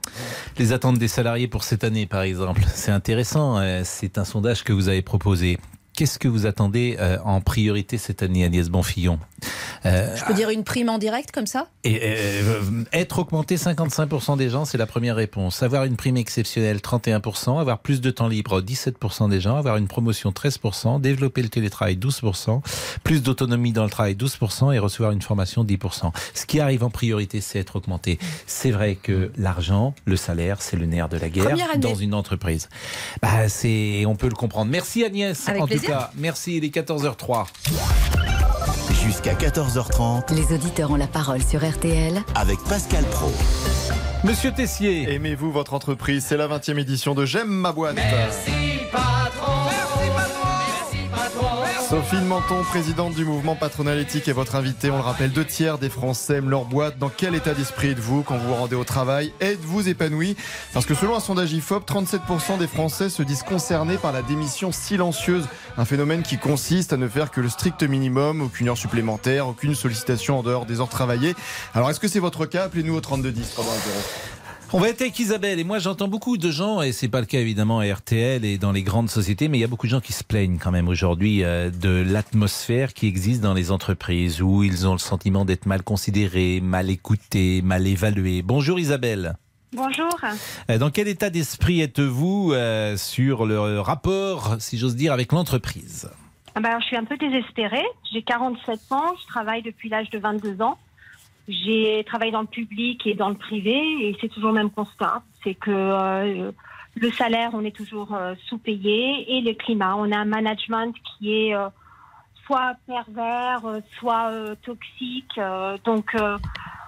[0.58, 3.60] Les attentes des salariés pour cette année, par exemple, c'est intéressant.
[3.60, 5.60] euh, C'est un sondage que vous avez proposé.
[5.96, 9.20] Qu'est-ce que vous attendez euh, en priorité cette année, Agnès Bonfillon?
[9.86, 11.68] Euh, Je peux dire une prime en direct comme ça?
[11.84, 15.62] Et, euh, être augmenté 55% des gens, c'est la première réponse.
[15.62, 19.88] Avoir une prime exceptionnelle 31%, avoir plus de temps libre 17% des gens, avoir une
[19.88, 22.62] promotion 13%, développer le télétravail 12%,
[23.04, 26.12] plus d'autonomie dans le travail 12% et recevoir une formation 10%.
[26.34, 28.18] Ce qui arrive en priorité, c'est être augmenté.
[28.48, 32.70] C'est vrai que l'argent, le salaire, c'est le nerf de la guerre dans une entreprise.
[33.22, 34.72] Bah, c'est, on peut le comprendre.
[34.72, 35.48] Merci Agnès.
[35.48, 36.58] Avec en cas, merci.
[36.58, 37.46] Il est 14h03.
[39.04, 43.32] Jusqu'à 14h30 Les auditeurs ont la parole sur RTL avec Pascal Pro.
[44.24, 45.12] Monsieur Tessier.
[45.14, 46.26] Aimez-vous votre entreprise?
[46.28, 47.98] C'est la 20e édition de J'aime ma boîte.
[51.94, 54.89] Sophie Menton, présidente du mouvement patronal éthique, est votre invitée.
[54.89, 56.98] On le rappelle, deux tiers des Français aiment leur boîte.
[56.98, 59.32] Dans quel état d'esprit êtes-vous quand vous vous rendez au travail?
[59.39, 60.36] Êtes-vous épanoui?
[60.74, 64.72] Parce que selon un sondage IFOP, 37% des Français se disent concernés par la démission
[64.72, 65.46] silencieuse.
[65.78, 69.76] Un phénomène qui consiste à ne faire que le strict minimum, aucune heure supplémentaire, aucune
[69.76, 71.36] sollicitation en dehors des heures travaillées.
[71.76, 72.64] Alors est-ce que c'est votre cas?
[72.64, 74.43] Appelez-nous au 3210 pendant un zéro.
[74.76, 77.28] On va être avec Isabelle et moi j'entends beaucoup de gens et c'est pas le
[77.28, 79.92] cas évidemment à RTL et dans les grandes sociétés mais il y a beaucoup de
[79.92, 84.42] gens qui se plaignent quand même aujourd'hui euh, de l'atmosphère qui existe dans les entreprises
[84.42, 88.42] où ils ont le sentiment d'être mal considérés, mal écoutés, mal évalués.
[88.42, 89.36] Bonjour Isabelle.
[89.74, 90.10] Bonjour.
[90.72, 96.10] Euh, Dans quel état d'esprit êtes-vous euh, sur le rapport, si j'ose dire, avec l'entreprise?
[96.56, 97.86] Ah ben, je suis un peu désespérée.
[98.12, 100.80] J'ai 47 ans, je travaille depuis l'âge de 22 ans.
[101.48, 105.24] J'ai travaillé dans le public et dans le privé et c'est toujours le même constat.
[105.44, 106.52] C'est que euh,
[106.96, 109.96] le salaire, on est toujours euh, sous-payé et le climat.
[109.98, 111.68] On a un management qui est euh,
[112.46, 113.62] soit pervers,
[114.00, 114.32] soit
[114.64, 115.39] toxique.
[115.86, 116.14] donc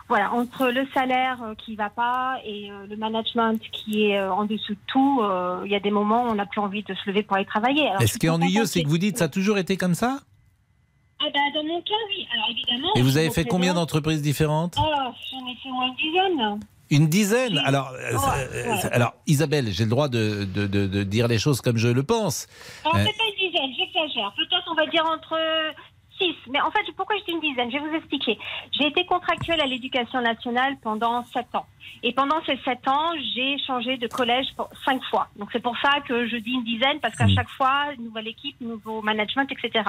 [0.10, 4.80] voilà, entre le salaire qui va pas et le management qui est en dessous de
[4.86, 5.22] tout,
[5.64, 7.46] il y a des moments où on n'a plus envie de se lever pour aller
[7.46, 7.88] travailler.
[7.88, 9.96] Alors, Et ce qui est ennuyeux, c'est que vous dites ça a toujours été comme
[9.96, 10.20] ça?
[11.26, 12.28] Ah ben, dans mon cas, oui.
[12.34, 12.90] Alors évidemment.
[12.96, 14.84] Et vous avez fait combien d'entreprises différentes Oh,
[15.32, 16.60] j'en ai fait moins une dizaine.
[16.92, 17.58] Une dizaine.
[17.66, 18.14] Alors, euh,
[18.54, 18.92] euh, ouais.
[18.92, 22.04] alors Isabelle, j'ai le droit de, de- de- de dire les choses comme je le
[22.04, 22.46] pense.
[22.84, 24.32] Alors, Euh, peut-être pas une dizaine, j'exagère.
[24.38, 25.36] Peut-être, on va dire entre
[26.18, 26.36] six.
[26.52, 27.70] Mais en fait, pourquoi je dis une dizaine?
[27.72, 28.38] Je vais vous expliquer.
[28.72, 31.66] J'ai été contractuelle à l'éducation nationale pendant sept ans.
[32.04, 35.28] Et pendant ces sept ans, j'ai changé de collège pour cinq fois.
[35.38, 38.60] Donc, c'est pour ça que je dis une dizaine, parce qu'à chaque fois, nouvelle équipe,
[38.62, 39.84] nouveau management, etc.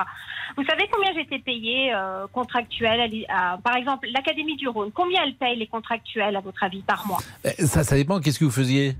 [0.57, 4.93] Vous savez combien j'étais payée euh, contractuelle à l'I- à- Par exemple, l'Académie du Rhône,
[4.93, 7.19] combien elle paye les contractuels, à votre avis, par mois?
[7.45, 8.21] Euh, ça, ça dépend.
[8.21, 8.95] Qu'est-ce que vous faisiez?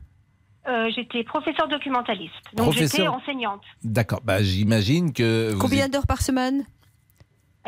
[0.69, 2.33] Euh, J'étais professeur documentaliste.
[2.55, 3.63] Donc, j'étais enseignante.
[3.85, 4.21] D'accord.
[4.25, 5.55] Bah, j'imagine que.
[5.61, 6.65] Combien êtes- d'heures par semaine?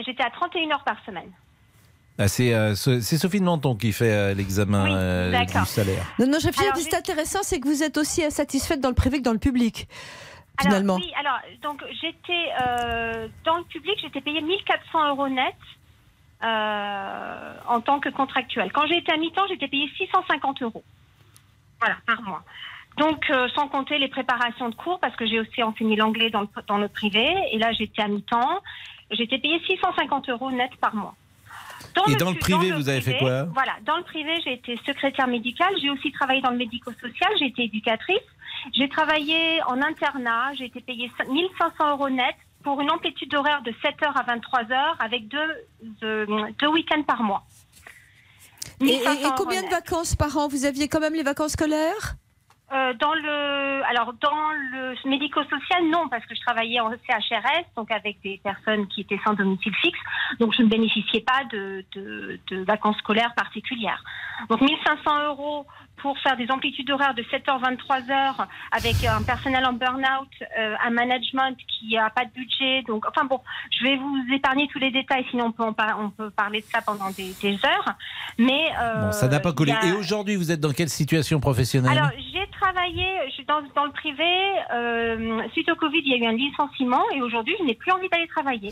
[0.05, 1.31] J'étais à 31 heures par semaine.
[2.21, 5.63] Ah, c'est, euh, c'est Sophie de Menton qui fait euh, l'examen euh, d'accord.
[5.63, 6.05] du salaire.
[6.19, 8.89] Non, non, j'ai Alors, ce qui est intéressant, c'est que vous êtes aussi insatisfaite dans
[8.89, 9.87] le privé que dans le public.
[10.61, 10.97] Finalement.
[10.97, 15.55] Alors, oui, alors, donc, j'étais euh, dans le public, j'étais payée 1400 euros net
[16.43, 18.73] euh, en tant que contractuelle.
[18.73, 20.83] Quand j'ai été à mi-temps, j'étais payée 650 euros.
[21.79, 22.43] Voilà, par mois.
[22.97, 26.41] Donc, euh, sans compter les préparations de cours, parce que j'ai aussi enseigné l'anglais dans
[26.41, 28.61] le, dans le privé, et là, j'étais à mi-temps,
[29.11, 31.15] j'étais payée 650 euros net par mois.
[32.09, 35.27] Et dans le privé, vous avez fait quoi Voilà, dans le privé, j'ai été secrétaire
[35.27, 35.75] médicale.
[35.81, 37.31] J'ai aussi travaillé dans le médico-social.
[37.39, 38.19] J'ai été éducatrice.
[38.73, 40.53] J'ai travaillé en internat.
[40.55, 45.29] J'ai été payée 1500 euros net pour une amplitude horaire de 7h à 23h avec
[45.29, 45.67] deux,
[46.01, 46.27] deux,
[46.61, 47.45] deux week-ends par mois.
[48.81, 50.47] Et, et- 1500 et combien de vacances par an?
[50.49, 52.15] Vous aviez quand même les vacances scolaires?
[52.71, 57.91] Euh, dans le, alors dans le médico-social, non, parce que je travaillais en CHRS, donc
[57.91, 59.99] avec des personnes qui étaient sans domicile fixe,
[60.39, 64.05] donc je ne bénéficiais pas de, de, de vacances scolaires particulières.
[64.51, 65.67] Donc 1500 euros
[65.97, 70.91] pour faire des amplitudes horaires de 7h 23h avec un personnel en burn-out, euh, un
[70.91, 72.83] management qui n'a pas de budget.
[72.87, 73.41] Donc, enfin bon,
[73.77, 76.61] je vais vous épargner tous les détails, sinon on peut, en par- on peut parler
[76.61, 77.95] de ça pendant des, des heures.
[78.39, 79.73] Mais euh, Bon, ça n'a pas collé.
[79.73, 81.99] y a- Et aujourd'hui, vous êtes dans quelle situation professionnelle?
[81.99, 84.25] Alors, j'ai travaillé je suis dans, dans le privé.
[84.73, 87.93] euh, suite au Covid, il y a eu un licenciement et aujourd'hui, je n'ai plus
[87.93, 88.71] envie d'aller travailler.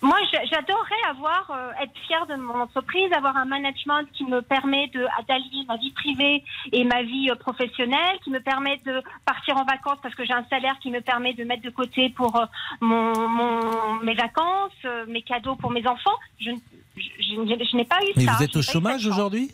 [0.00, 4.42] Moi, j'a- j'adorerais avoir, euh, être fière de mon entreprise, avoir un management qui me
[4.42, 9.02] permet de d'allier ma vie privée et ma vie euh, professionnelle, qui me permet de
[9.26, 12.10] partir en vacances parce que j'ai un salaire qui me permet de mettre de côté
[12.10, 12.46] pour euh,
[12.80, 16.14] mon, mon- mes vacances, mes cadeaux pour mes enfants.
[16.40, 16.60] Je, n-
[16.96, 18.32] je, je- je n'ai pas eu Mais ça.
[18.36, 19.50] vous êtes au chômage aujourd'hui?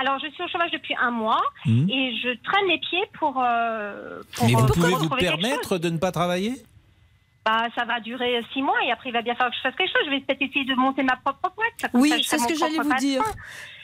[0.00, 1.88] Alors, je suis au chômage depuis un mois Mhm.
[1.90, 3.42] et je traîne les pieds pour.
[3.44, 6.54] euh, pour Mais euh, vous pouvez vous permettre de ne pas travailler?
[7.44, 9.74] Bah, ça va durer six mois et après, il va bien falloir que je fasse
[9.74, 10.02] quelque chose.
[10.06, 11.90] Je vais peut-être essayer de monter ma propre boîte.
[11.94, 13.22] Oui, c'est ce que j'allais vous dire.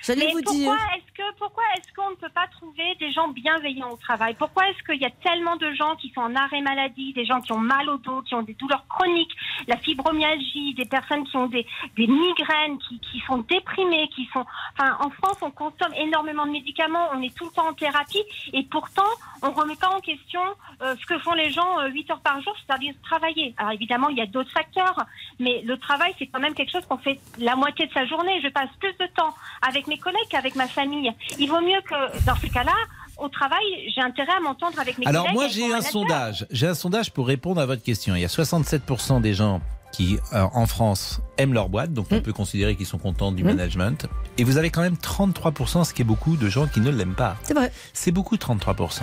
[0.06, 0.72] J'allais vous pourquoi dire.
[0.96, 4.34] Est-ce que, pourquoi est-ce qu'on ne peut pas trouver des gens bienveillants au travail?
[4.38, 7.40] Pourquoi est-ce qu'il y a tellement de gens qui sont en arrêt maladie, des gens
[7.40, 9.34] qui ont mal au dos, qui ont des douleurs chroniques,
[9.66, 14.44] la fibromyalgie, des personnes qui ont des, des migraines, qui, qui sont déprimées, qui sont...
[14.78, 18.24] Enfin, en France, on consomme énormément de médicaments, on est tout le temps en thérapie,
[18.52, 19.02] et pourtant,
[19.42, 20.40] on ne remet pas en question
[20.82, 23.54] euh, ce que font les gens euh, 8 heures par jour, c'est-à-dire travailler.
[23.56, 24.96] Alors évidemment, il y a d'autres facteurs,
[25.38, 28.40] mais le travail, c'est quand même quelque chose qu'on fait la moitié de sa journée.
[28.42, 29.34] Je passe plus de temps
[29.66, 31.12] avec mes collègues qu'avec ma famille.
[31.38, 32.72] Il vaut mieux que, dans ces cas-là,
[33.18, 33.62] au travail,
[33.94, 35.34] j'ai intérêt à m'entendre avec mes Alors collègues.
[35.34, 36.46] moi et avec j'ai un sondage.
[36.50, 38.14] J'ai un sondage pour répondre à votre question.
[38.16, 39.60] Il y a 67% des gens
[39.94, 42.16] qui euh, en France aiment leur boîte, donc Mm.
[42.16, 44.06] on peut considérer qu'ils sont contents du management.
[44.38, 47.14] Et vous avez quand même 33%, ce qui est beaucoup, de gens qui ne l'aiment
[47.14, 47.36] pas.
[47.44, 47.70] C'est vrai.
[47.92, 49.02] C'est beaucoup 33%.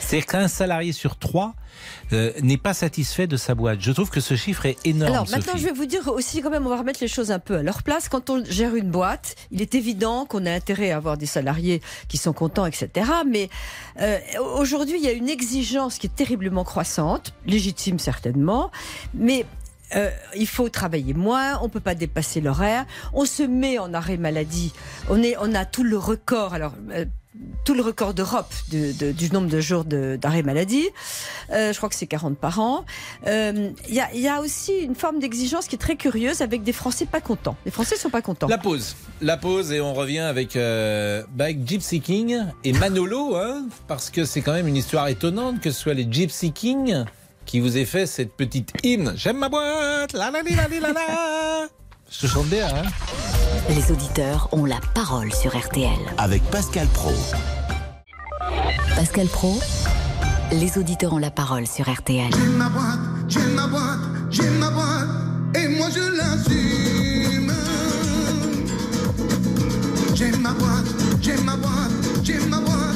[0.00, 1.54] C'est qu'un salarié sur trois
[2.12, 3.80] euh, n'est pas satisfait de sa boîte.
[3.80, 5.12] Je trouve que ce chiffre est énorme.
[5.12, 5.60] Alors maintenant, Sophie.
[5.60, 7.62] je vais vous dire aussi, quand même, on va remettre les choses un peu à
[7.62, 8.08] leur place.
[8.08, 11.80] Quand on gère une boîte, il est évident qu'on a intérêt à avoir des salariés
[12.08, 13.08] qui sont contents, etc.
[13.26, 13.48] Mais
[14.00, 14.18] euh,
[14.58, 18.70] aujourd'hui, il y a une exigence qui est terriblement croissante, légitime certainement,
[19.14, 19.46] mais
[19.94, 24.16] euh, il faut travailler moins, on peut pas dépasser l'horaire, on se met en arrêt
[24.16, 24.72] maladie,
[25.08, 26.54] on, est, on a tout le record.
[26.54, 27.04] Alors, euh,
[27.66, 30.88] tout le record d'Europe de- de- du nombre de jours d'arrêt maladie.
[31.52, 32.86] Euh, je crois que c'est 40 par an.
[33.26, 37.20] Il y, a, aussi une forme d'exigence qui est très curieuse avec des Français pas
[37.20, 37.56] contents.
[37.66, 38.46] Les Français sont pas contents.
[38.48, 38.96] La pause.
[39.20, 44.40] La pause et on revient avec, euh, Gypsy King et Manolo, hein, parce que c'est
[44.40, 47.04] quand même une histoire étonnante que ce soit les Gypsy King
[47.46, 49.14] qui vous aient fait cette petite hymne.
[49.16, 51.68] J'aime ma boîte, la la li, la li, la la.
[52.10, 52.82] Je te chante bien, hein.
[53.68, 55.88] Les auditeurs ont la parole sur RTL.
[56.18, 57.12] Avec Pascal Pro.
[58.94, 59.58] Pascal Pro,
[60.52, 62.30] les auditeurs ont la parole sur RTL.
[62.32, 65.08] J'ai ma boîte, j'ai ma boîte, j'ai ma boîte,
[65.54, 67.52] et moi je l'assume.
[70.14, 70.86] J'ai ma boîte,
[71.22, 72.05] j'ai ma boîte, j'ai ma boîte.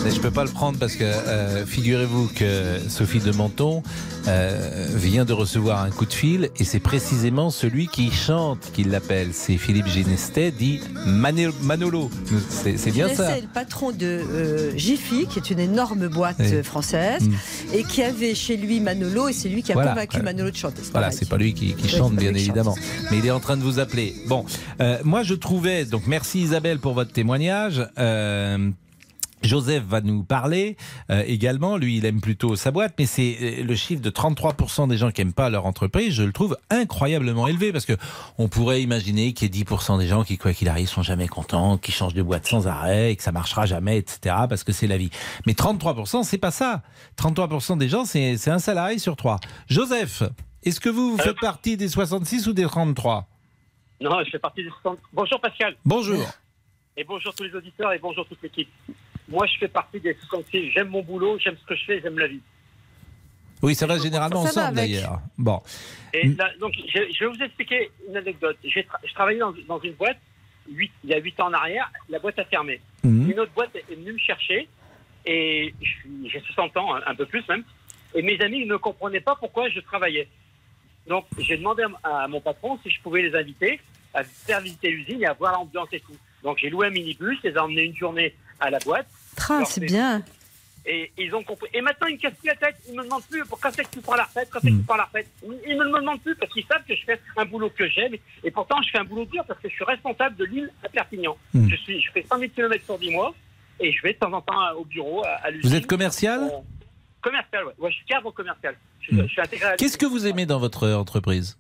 [0.05, 3.83] Mais je peux pas le prendre parce que euh, figurez-vous que Sophie de Menton
[4.27, 8.83] euh, vient de recevoir un coup de fil et c'est précisément celui qui chante qui
[8.85, 9.29] l'appelle.
[9.33, 12.11] C'est Philippe Genestet, dit Manolo.
[12.49, 13.35] C'est bien ça.
[13.35, 16.47] C'est le patron de euh, Jiffy, qui est une énorme boîte Oui.
[16.55, 17.35] euh, française, Mm.
[17.75, 19.91] et qui avait chez lui Manolo, et c'est lui qui a Voilà.
[19.91, 20.23] convaincu.
[20.23, 20.83] Manolo de chanter.
[20.93, 22.37] Voilà, c'est pas lui qui, chante, bien chante.
[22.41, 22.75] évidemment.
[23.11, 24.15] Mais il est en train de vous appeler.
[24.27, 24.45] Bon,
[24.81, 27.83] euh, moi je trouvais, donc merci Isabelle pour votre témoignage.
[29.43, 30.77] Euh, Joseph va nous parler
[31.11, 31.77] euh, également.
[31.77, 35.11] Lui, il aime plutôt sa boîte, mais c'est euh, le chiffre de 33% des gens
[35.11, 36.15] qui aiment pas leur entreprise.
[36.15, 37.95] Je le trouve incroyablement élevé parce que
[38.39, 41.29] on pourrait imaginer qu'il y ait 10% des gens qui, quoi qu'il arrive, sont jamais
[41.29, 44.37] contents, qui changent de boîte sans arrêt et que ça marchera jamais, etc.
[44.49, 45.11] Parce que c'est la vie.
[45.47, 46.83] Mais 33%, c'est pas ça.
[47.19, 49.39] 33% des gens, c'est c'est un salarié sur trois.
[49.69, 50.23] Joseph,
[50.63, 53.27] est-ce que vous, vous faites partie des 66 ou des 33
[54.01, 54.99] Non, je fais partie des 60.
[55.13, 55.77] Bonjour Pascal.
[55.85, 56.25] Bonjour.
[56.97, 58.69] Et bonjour tous les auditeurs et bonjour toute l'équipe.
[59.31, 60.71] Moi, je fais partie des 66.
[60.73, 62.41] J'aime mon boulot, j'aime ce que je fais, j'aime la vie.
[63.63, 65.21] Oui, ça va généralement Ça ensemble d'ailleurs.
[65.39, 65.61] Bon.
[66.13, 68.57] Et là, donc, je, je vais vous expliquer une anecdote.
[68.65, 70.19] J'ai tra- je travaillais dans, dans une boîte
[70.69, 71.91] il y a 8 ans en arrière.
[72.09, 72.81] La boîte a fermé.
[73.05, 73.31] Mhm.
[73.31, 74.69] Une autre boîte est venue me chercher
[75.27, 75.75] et
[76.27, 77.65] j'ai 60 ans, un, un peu plus même.
[78.15, 80.29] Et mes amis ne comprenaient pas pourquoi je travaillais.
[81.07, 83.81] Donc, j'ai demandé à, à mon patron si je pouvais les inviter
[84.15, 86.17] à faire visiter l'usine et à voir l'ambiance et tout.
[86.43, 89.07] Donc j'ai loué un minibus, les ai emmenés une journée à la boîte.
[89.67, 90.23] C'est bien.
[90.87, 91.69] Et ils ont compris.
[91.75, 92.77] Et maintenant, ils me cassent plus la tête.
[92.89, 94.77] Ils me demandent plus pour quand c'est que tu prends la retraite, quand c'est que
[94.77, 95.29] tu prends la retraite.
[95.43, 98.15] Ils ne me demandent plus parce qu'ils savent que je fais un boulot que j'aime.
[98.43, 100.89] Et pourtant, je fais un boulot dur parce que je suis responsable de l'île à
[100.89, 101.37] Perpignan.
[101.53, 101.69] Mm.
[101.69, 103.35] Je, suis, je fais 100 000 km sur 10 mois
[103.79, 105.69] et je vais de temps en temps au bureau, à, à l'usine.
[105.71, 106.41] Vous êtes commercial?
[106.45, 106.49] Euh,
[107.21, 107.73] Commercial, ouais.
[107.79, 107.91] ouais.
[107.91, 108.75] Je suis cadre commercial.
[109.03, 109.23] Je, Mm.
[109.23, 111.59] je suis intégré à la Qu'est-ce que vous aimez dans votre entreprise?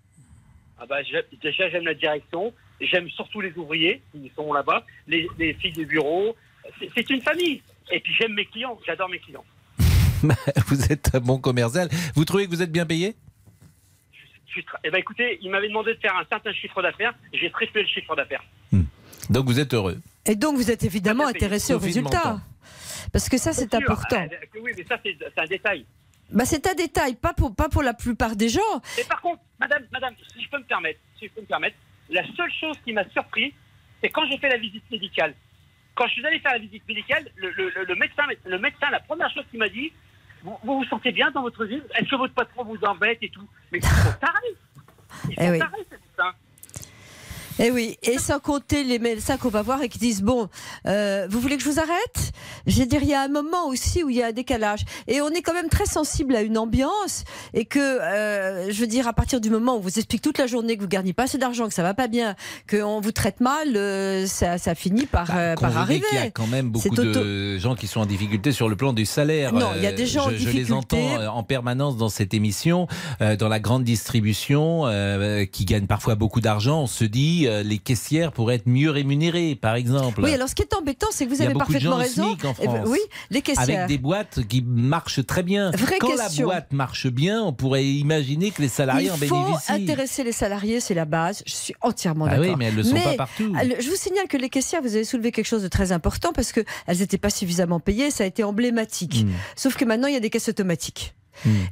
[0.78, 0.96] Ah bah,
[1.42, 2.54] déjà, j'aime la direction.
[2.80, 6.34] J'aime surtout les ouvriers qui sont là-bas, les, les filles du bureau.
[6.94, 7.62] C'est- une famille.
[7.90, 8.78] Et puis j'aime mes clients.
[8.86, 9.44] J'adore mes clients.
[10.66, 11.88] Vous êtes un bon commercial.
[12.14, 13.16] Vous trouvez que vous êtes bien payé?
[14.54, 17.14] Je Eh ben, écoutez, il m'avait demandé de faire un certain chiffre d'affaires.
[17.32, 18.44] J'ai triplé le chiffre d'affaires.
[19.30, 19.98] Donc vous êtes heureux.
[20.26, 22.40] Et donc, vous êtes évidemment intéressé aux résultats.
[23.12, 24.26] Parce que ça, c'est important.
[24.30, 25.84] Ah, euh, oui, mais ça, c'est c'est un détail.
[26.30, 28.60] Bah, c'est un détail, pas pour, pas pour la plupart des gens.
[28.98, 31.76] Et par contre, madame, madame, si je peux me permettre, si je peux me permettre,
[32.08, 33.52] la seule chose qui m'a surpris,
[34.00, 35.34] c'est quand j'ai fait la visite médicale.
[35.94, 38.90] Quand je suis allé faire la visite médicale, le, le- le- le médecin, le médecin,
[38.90, 39.92] la première chose qu'il m'a dit,
[40.42, 43.28] vous, vous vous sentez bien dans votre vie Est-ce que votre patron vous embête et
[43.28, 43.46] tout?
[43.72, 44.56] Mais ils sont tarés.
[45.28, 45.58] Ils sont Eh oui.
[45.58, 46.34] tarés, ces médecins.
[47.62, 50.48] Eh oui, et sans compter les médecins qu'on va voir et qui disent bon,
[50.86, 52.32] euh, vous voulez que je vous arrête?
[52.66, 55.20] J'ai dire, il y a un moment aussi où il y a un décalage, et
[55.20, 59.06] on est quand même très sensible à une ambiance, et que euh, je veux dire,
[59.06, 61.24] à partir du moment où on vous explique toute la journée que vous gagnez pas
[61.24, 62.34] assez d'argent, que ça va pas bien,
[62.70, 66.06] qu'on vous traite mal, euh, ça, ça finit par, euh, Qu'on par arriver.
[66.08, 68.92] qu'il y a quand même beaucoup de gens qui sont en difficulté sur le plan
[68.94, 69.52] du salaire.
[69.52, 70.72] Non, il y a Euh, des gens en je, je les difficulté.
[70.72, 72.86] entends euh, en permanence dans cette émission,
[73.20, 76.80] euh, dans la grande distribution, euh, qui gagnent parfois beaucoup d'argent.
[76.82, 80.22] On se dit, euh, les caissières pourraient être mieux rémunérées, par exemple.
[80.22, 81.78] Oui, alors ce qui est embêtant, c'est que vous Il y a avez beaucoup de
[81.78, 82.48] gens parfaitement raison.
[82.48, 82.88] En Eh ben, France.
[82.90, 82.98] oui,
[83.30, 83.62] les caissières.
[83.84, 85.70] Avec des boîtes qui marchent très bien.
[85.72, 86.46] Vraie Quand question.
[86.48, 89.72] la boîte marche bien, on pourrait imaginer que les salariés Il en faut bénéficient.
[89.72, 91.42] intéresser les salariés, c'est la base.
[91.46, 92.44] Je suis entièrement Ah d'accord.
[92.46, 93.52] oui, mais elles le sont pas partout.
[93.56, 96.32] euh, Je vous signale que les caissières, vous avez soulevé quelque chose de très important
[96.32, 98.10] parce que elles n'étaient pas suffisamment payées.
[98.10, 99.24] Ça a été emblématique.
[99.24, 99.30] Hmm.
[99.56, 101.14] Sauf que maintenant, il y a des caisses automatiques.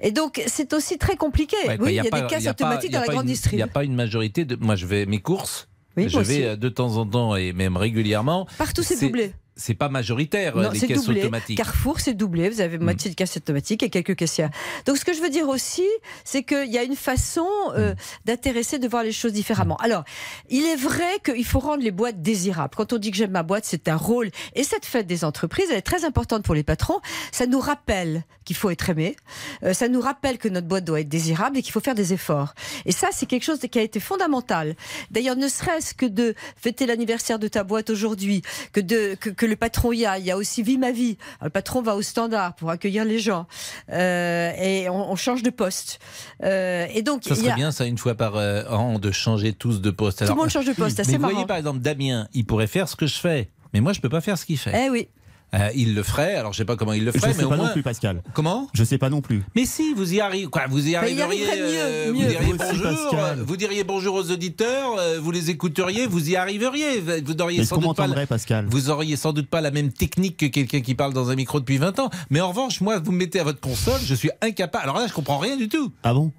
[0.01, 1.57] Et donc, c'est aussi très compliqué.
[1.67, 3.13] Ouais, oui, il y a, des caisses y a pas- automatiques y a dans la
[3.13, 3.57] grande une- Il distribution.
[3.67, 4.57] n'y a pas une majorité de.
[4.57, 5.69] Moi, je vais mes courses.
[5.97, 6.43] Oui, je vais aussi.
[6.45, 8.47] euh, de temps en temps et même régulièrement.
[8.57, 9.33] Partout, c'est doublé.
[9.59, 11.23] C'est pas majoritaire euh, Non, les c'est caisses doublé.
[11.23, 11.59] automatiques.
[11.59, 12.49] Carrefour, c'est doublé.
[12.49, 14.51] Vous avez moitié de caisses automatiques et quelques caissières.
[14.87, 15.87] Donc, ce que je veux dire aussi,
[16.25, 17.47] c'est qu'il y a une façon
[17.77, 17.95] euh, Hmm.
[18.25, 19.77] d'intéresser, de voir les choses différemment.
[19.77, 20.05] Alors,
[20.49, 22.75] il est vrai qu'il faut rendre les boîtes désirables.
[22.77, 24.31] Quand on dit que j'aime ma boîte, c'est un rôle.
[24.55, 27.01] Et cette fête des entreprises, elle est très importante pour les patrons.
[27.33, 29.17] Ça nous rappelle qu'il faut être aimé.
[29.63, 32.13] Euh, ça nous rappelle que notre boîte doit être désirable et qu'il faut faire des
[32.13, 32.55] efforts.
[32.87, 34.77] Et ça, c'est quelque chose qui a été fondamental.
[35.11, 38.43] D'ailleurs, ne serait-ce que de fêter l'anniversaire de ta boîte aujourd'hui,
[38.73, 40.23] que, de, que, que le patron y aille.
[40.23, 41.17] Il y a aussi Vie ma vie.
[41.41, 43.47] Alors, le patron va au standard pour accueillir les gens.
[43.91, 45.99] Euh, et on, on change de poste.
[46.45, 47.55] Euh, et donc, Ça il y serait a...
[47.55, 50.25] bien, ça, une fois par euh, an, de changer tous de poste.
[50.25, 51.47] Tout le monde change de poste, Mais assez vous voyez, marrant.
[51.47, 53.51] par exemple, Damien, il pourrait faire ce que je fais.
[53.73, 54.87] Mais moi, je peux pas faire ce qu'il fait.
[54.87, 55.09] Eh oui.
[55.55, 57.45] Euh, il le ferait, alors je sais pas comment il le Je ferait, sais mais
[57.45, 57.67] au pas moins.
[57.69, 58.23] non plus, Pascal.
[58.35, 58.69] Comment?
[58.75, 59.43] Je sais pas non plus.
[59.57, 60.47] Mais si, vous y arrivez.
[60.47, 61.45] Quoi, vous y arriveriez.
[61.47, 61.49] mieux,
[61.81, 62.13] euh, mieux.
[62.13, 62.83] Vous diriez Vous bonjour.
[62.85, 63.39] Pascal.
[63.39, 64.99] euh, Vous diriez bonjour aux auditeurs.
[64.99, 66.07] euh, Vous les écouteriez.
[66.07, 67.01] Vous y arriveriez.
[67.25, 68.07] Vous auriez Mais sans comment doute pas.
[68.07, 71.31] la- Pascal Vous auriez sans doute pas la même technique que quelqu'un qui parle dans
[71.31, 72.11] un micro depuis 20 ans.
[72.29, 74.83] Mais en revanche, moi, vous me mettez à votre console, je suis incapable.
[74.85, 75.93] Alors là, je comprends rien du tout.
[76.03, 76.31] Ah bon?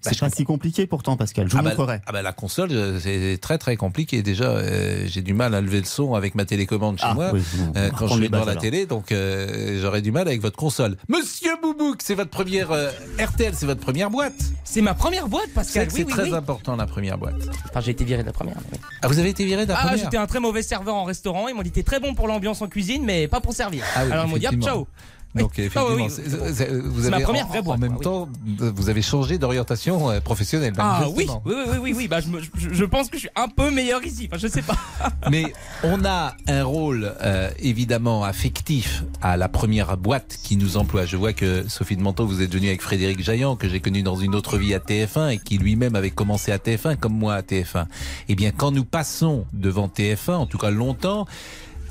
[0.00, 1.46] C'est pas si compliqué pourtant, Pascal.
[1.48, 2.00] Je vous ah bah, montrerai.
[2.06, 4.22] ah bah, la console, euh, c'est très très compliqué.
[4.22, 7.30] Déjà, euh, j'ai du mal à lever le son avec ma télécommande chez Ah, moi
[7.32, 7.42] oui,
[7.76, 8.62] euh, quand je les devant la alors.
[8.62, 10.96] télé, donc euh, j'aurais du mal avec votre console.
[11.08, 14.34] Monsieur Boubouk, c'est votre première euh, RTL, c'est votre première boîte.
[14.64, 15.88] C'est ma première boîte, Pascal.
[15.88, 16.34] Oui, c'est oui, très oui.
[16.34, 17.34] important la première boîte.
[17.68, 18.54] Enfin, j'ai été viré de la première.
[18.72, 18.78] oui.
[19.02, 21.04] Ah, vous avez été viré de la Ah, première j'étais un très mauvais serveur en
[21.04, 21.48] restaurant.
[21.48, 23.82] Ils m'ont dit t'es très bon pour l'ambiance en cuisine, mais pas pour servir.
[23.96, 24.86] Ah oui, Alors ils m'ont dit ciao.
[25.34, 25.64] Donc Oui.
[25.64, 26.10] effectivement, Ah oui, oui.
[26.54, 28.02] c'est- vous C'est ma avez première en, vraie en boîte, même oui.
[28.02, 30.72] temps, vous avez changé d'orientation euh, professionnelle.
[30.78, 32.08] Ah oui, oui, oui, oui, oui.
[32.08, 34.28] Bah, je- je pense que je suis un peu meilleur ici.
[34.30, 34.76] Enfin, je sais pas.
[35.30, 35.52] Mais
[35.84, 41.04] on a un rôle euh, évidemment affectif à la première boîte qui nous emploie.
[41.04, 44.02] Je vois que Sophie de Manteau, vous êtes venue avec Frédéric Jaillant, que j'ai connu
[44.02, 47.34] dans une autre vie à TF1 et qui lui-même avait commencé à TF1 comme moi
[47.34, 47.86] à TF1.
[48.28, 51.26] Eh bien, quand nous passons devant TF1, en tout cas longtemps,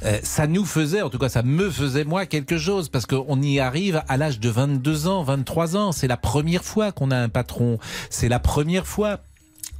[0.04, 3.42] euh, ça nous faisait, en tout cas ça me faisait moi quelque chose, parce qu'on
[3.42, 5.92] y arrive à l'âge de 22 ans, 23 ans.
[5.92, 7.80] C'est la première fois qu'on a un patron.
[8.10, 9.20] C'est la première fois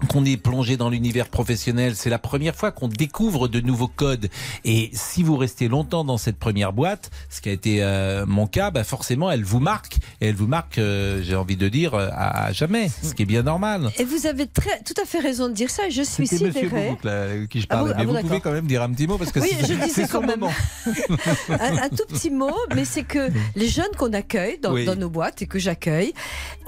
[0.10, 4.30] qu'on est plongé dans l'univers professionnel, c'est la première fois qu'on découvre de nouveaux codes.
[4.64, 8.46] Et si vous restez longtemps dans cette première boîte, ce qui a été euh, mon
[8.46, 9.98] cas, bah forcément, elle vous marque.
[10.22, 13.24] Et elle vous marque, euh, j'ai envie de dire, euh, à, à jamais, ce qui
[13.24, 13.90] est bien normal.
[13.98, 15.88] Et vous avez très, tout à fait raison de dire ça.
[15.88, 16.70] et Je suis C'était Monsieur.
[16.70, 17.94] Boubouk, là, qui je Ah parlais.
[17.96, 19.50] ah Mais bon, vous pouvez quand même dire un petit mot parce que Oui,
[19.92, 20.44] c'est quand même.
[21.50, 24.86] un, un tout petit mot, mais c'est que les jeunes qu'on accueille dans, Oui.
[24.86, 26.14] dans nos boîtes et que j'accueille,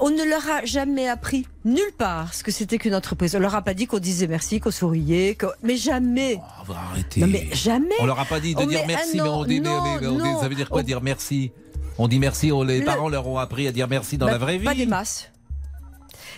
[0.00, 3.09] on ne leur a jamais appris nulle part ce que c'était qu'une entreprise.
[3.10, 3.34] L'entreprise.
[3.36, 6.38] On leur a pas dit qu'on disait merci, qu'on souriait, mais jamais.
[6.68, 7.20] Oh, arrêtez.
[7.20, 7.94] Non, mais jamais.
[8.00, 10.06] On leur a pas dit de On dire merci, ah mais on dit, non, mais
[10.06, 10.40] on dit- non.
[10.40, 11.50] ça veut dire quoi dire merci?
[11.98, 14.32] On dit merci, on- les Le- parents leur ont appris à dire merci dans Bah,
[14.32, 14.64] la vraie vie.
[14.64, 15.29] Pas des masses.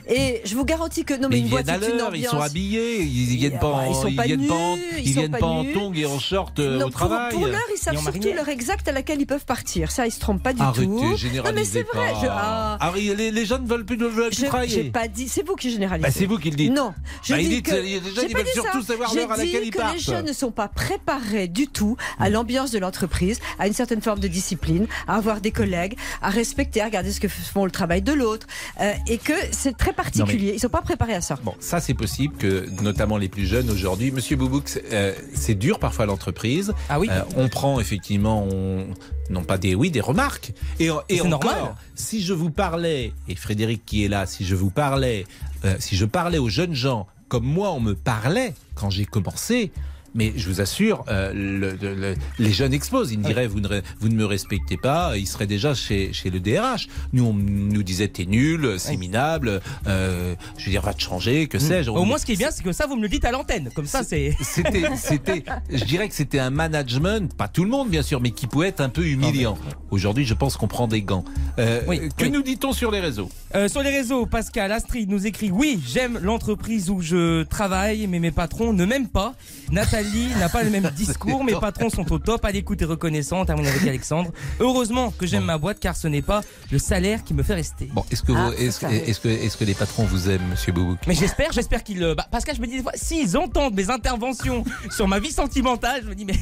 [0.08, 1.96] Et je vous garantis que non mais, mais une ils boîte viennent à c'est une
[1.98, 4.54] l'heure, ils sont habillés, ils, ils viennent pas bah, en, ils sont pas viennent pas
[4.54, 6.86] en, nus, ils ils sont viennent pas pas en tongs et en short euh, Non,
[6.86, 7.32] au pour, travail.
[7.32, 9.90] pour l'heure, ils savent surtout l'heure exacte à laquelle ils peuvent partir.
[9.90, 11.02] Ça, ils se trompent pas du Arrêtez, tout.
[11.02, 12.12] non mais c'est vrai.
[12.12, 12.20] pas.
[12.20, 14.68] Je, ah, Ah, les, les jeunes veulent plus, veulent plus je- travailler.
[14.84, 15.28] j'ai pas dit.
[15.28, 16.08] C'est vous qui généralisez.
[16.08, 16.72] Bah, c'est vous qui le dites.
[16.72, 16.92] Non,
[17.22, 19.30] je Bah, ils dis disent, que euh, les jeunes, ils pas veulent surtout savoir l'heure
[19.32, 19.94] à laquelle ils que partent.
[19.94, 24.00] les jeunes ne sont pas préparés du tout à l'ambiance de l'entreprise, à une certaine
[24.02, 27.70] forme de discipline, à avoir des collègues, à respecter, à regarder ce que font le
[27.70, 28.46] travail de l'autre,
[28.80, 30.52] euh, et que c'est très particulier.
[30.54, 31.38] Ils sont pas préparés à ça.
[31.42, 35.54] Bon, ça c'est possible que, notamment les plus jeunes aujourd'hui, Monsieur Boubouk, c'est euh, c'est
[35.54, 36.72] dur parfois l'entreprise.
[36.88, 37.08] Ah oui.
[37.10, 38.86] Euh, on prend effectivement, on,
[39.30, 40.52] non pas des oui, des remarques.
[40.78, 41.74] Et, et C'est encore, normal.
[41.94, 45.26] si je vous parlais, et Frédéric qui est là, si je vous parlais,
[45.64, 49.72] euh, si je parlais aux jeunes gens comme moi on me parlait quand j'ai commencé.
[50.14, 53.12] Mais je vous assure, euh, le- le- le- les jeunes explosent.
[53.12, 56.28] Ils me diraient, vous ne, vous ne me respectez pas, ils seraient déjà chez, chez
[56.30, 56.88] le DRH.
[57.12, 61.46] Nous, on nous disait, t'es nul, c'est minable, euh, je veux dire, va te changer,
[61.46, 61.90] que sais-je.
[61.90, 63.70] Au moins, ce qui est bien, c'est que ça, vous me le dites à l'antenne.
[63.74, 64.36] Comme ça, c'est.
[64.42, 68.32] C'était, c'était, je dirais que c'était un management, pas tout le monde bien sûr, mais
[68.32, 69.56] qui pouvait être un peu humiliant.
[69.90, 71.24] Aujourd'hui, je pense qu'on prend des gants.
[71.58, 72.30] Euh, Oui, que oui.
[72.30, 73.30] nous dit-on sur les réseaux?
[73.68, 78.30] Sur les réseaux, Pascal Astrid nous écrit Oui, j'aime l'entreprise où je travaille, mais mes
[78.30, 79.34] patrons ne m'aiment pas.
[79.70, 80.01] Nathalie
[80.38, 83.40] n'a pas le même discours, mes patrons sont au top, à l'écoute et reconnaissant.
[83.40, 84.30] On termine avec Alexandre.
[84.60, 87.86] Heureusement que j'aime ma boîte car ce n'est pas le salaire qui me fait rester.
[87.92, 90.72] Bon, est-ce que, vous, Ah, est-ce, est-ce que, est-ce que les patrons vous aiment, Monsieur
[90.72, 92.02] Boubouk Mais j'espère, j'espère qu'ils.
[92.02, 95.32] euh, Bah, Pascal, je me dis des fois, s'ils entendent mes interventions sur ma vie
[95.32, 96.34] sentimentale, je me dis, mais.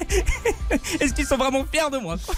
[1.00, 2.34] Est-ce qu'ils sont vraiment fiers de moi quoi?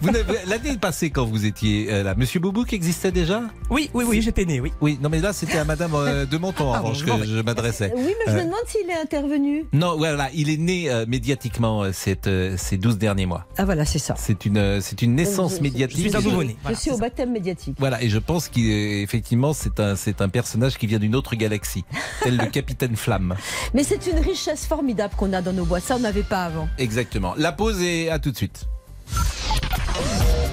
[0.00, 0.10] Vous
[0.46, 3.42] L'année passée, quand vous étiez euh, là, Monsieur Boubouk existait déjà?
[3.70, 4.72] Oui, oui, oui, j'étais né, oui.
[4.80, 7.24] Oui, non, mais là, c'était à Madame euh, de Menton, en Ah, revanche, bon, que
[7.26, 7.92] je m'adressais.
[7.96, 9.64] Oui, mais je me Euh, demande s'il est intervenu.
[9.72, 13.46] Non, voilà, il est né euh, médiatiquement cette, euh, ces 12 derniers mois.
[13.58, 14.14] Ah voilà, c'est ça.
[14.18, 15.98] C'est une, euh, c'est une naissance Je- je- médiatique.
[15.98, 17.76] Je, Et je- je suis au baptême médiatique.
[17.78, 21.84] Voilà, et je pense qu'effectivement, c'est un, c'est un personnage qui vient d'une autre galaxie,
[22.22, 23.34] tel le Capitaine Flamme.
[23.74, 25.84] Mais c'est une richesse formidable qu'on a dans nos boîtes.
[25.84, 26.68] Ça, on n'avait pas avant.
[26.78, 27.34] Exactement.
[27.36, 28.66] La pause et à tout de suite.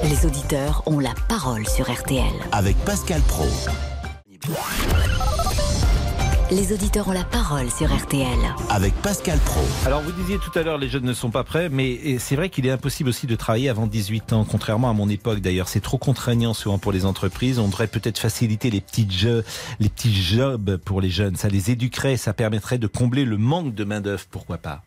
[0.04, 2.24] Les auditeurs ont la parole sur RTL.
[2.52, 3.48] Avec Pascal Pro.
[6.52, 8.28] Les auditeurs ont la parole sur RTL.
[8.70, 9.62] Avec Pascal Pro.
[9.86, 12.50] Alors vous disiez tout à l'heure, les jeunes ne sont pas prêts, mais c'est vrai
[12.50, 15.68] qu'il est impossible aussi de travailler avant 18 ans, contrairement à mon époque d'ailleurs.
[15.68, 17.60] C'est trop contraignant souvent pour les entreprises.
[17.60, 19.46] On devrait peut-être faciliter les petits jeux,
[19.80, 21.36] les petits jobs pour les jeunes.
[21.36, 24.24] Ça les éduquerait, ça permettrait de combler le manque de main d'œuvre.
[24.32, 24.82] Pourquoi pas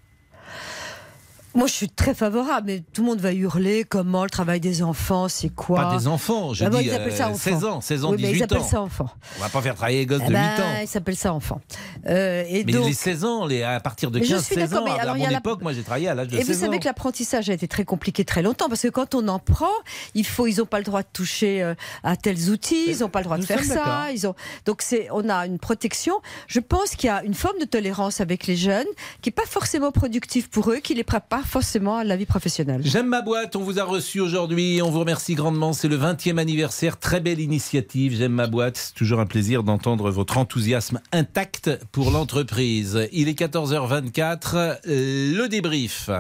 [1.55, 4.83] Moi, je suis très favorable, mais tout le monde va hurler comment le travail des
[4.83, 5.83] enfants, c'est quoi?
[5.91, 7.39] Pas des enfants, je Ah bon, dis ils appellent ça euh, enfant.
[7.39, 8.65] 16 ans, 16 ans, Oui, mais 18 ils appellent ans.
[8.65, 9.09] ça enfant.
[9.39, 10.79] On va pas faire travailler les gosses Eh de 8 ben, ans.
[10.83, 11.61] Ils s'appellent ça enfant.
[12.07, 14.55] Euh, et Mais donc, les 16 ans, les, à partir de Mais je 15, suis
[14.55, 16.29] 16 d'accord, ans, mais à alors, y mon la- époque, moi j'ai travaillé à l'âge
[16.29, 16.81] de Et vous 16 savez ans.
[16.81, 19.67] que l'apprentissage a été très compliqué très longtemps parce que quand on en prend,
[20.15, 23.09] il faut, ils n'ont pas le droit de toucher euh, à tels outils, ils n'ont
[23.11, 24.07] pas le droit de faire ça.
[24.13, 24.35] Ils ont
[24.65, 24.83] donc
[25.13, 26.15] on a une protection.
[26.47, 28.87] Je pense qu'il y a une forme de tolérance avec les jeunes
[29.21, 32.27] qui est pas forcément productive pour eux, qui les prépare pas forcément à la vie
[32.27, 32.83] professionnelle.
[32.85, 36.39] J'aime ma boîte, on vous a reçu aujourd'hui, on vous remercie grandement, c'est le 20e
[36.39, 41.71] anniversaire, très belle initiative, j'aime ma boîte, c'est toujours un plaisir d'entendre votre enthousiasme intact
[41.91, 43.09] pour l'entreprise.
[43.13, 46.11] Il est 14h24, euh, le débrief.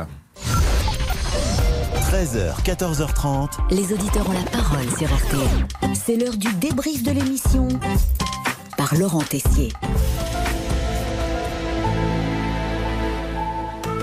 [2.11, 3.51] 13h, 14h30.
[3.70, 5.95] Les auditeurs ont la parole sur RTL.
[5.95, 7.68] C'est l'heure du débrief de l'émission
[8.77, 9.73] par Laurent Tessier.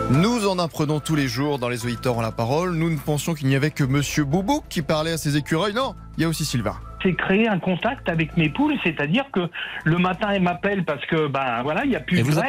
[0.10, 2.74] Nous en apprenons tous les jours dans les auditeurs en la parole.
[2.74, 5.74] Nous ne pensions qu'il n'y avait que Monsieur Boubouk qui parlait à ses écureuils.
[5.74, 6.76] Non, il y a aussi Sylvain.
[7.04, 9.42] c'est créer un contact avec mes poules, c'est-à-dire que
[9.84, 12.40] le matin elles m'appellent parce que ben voilà, il y a plus de vous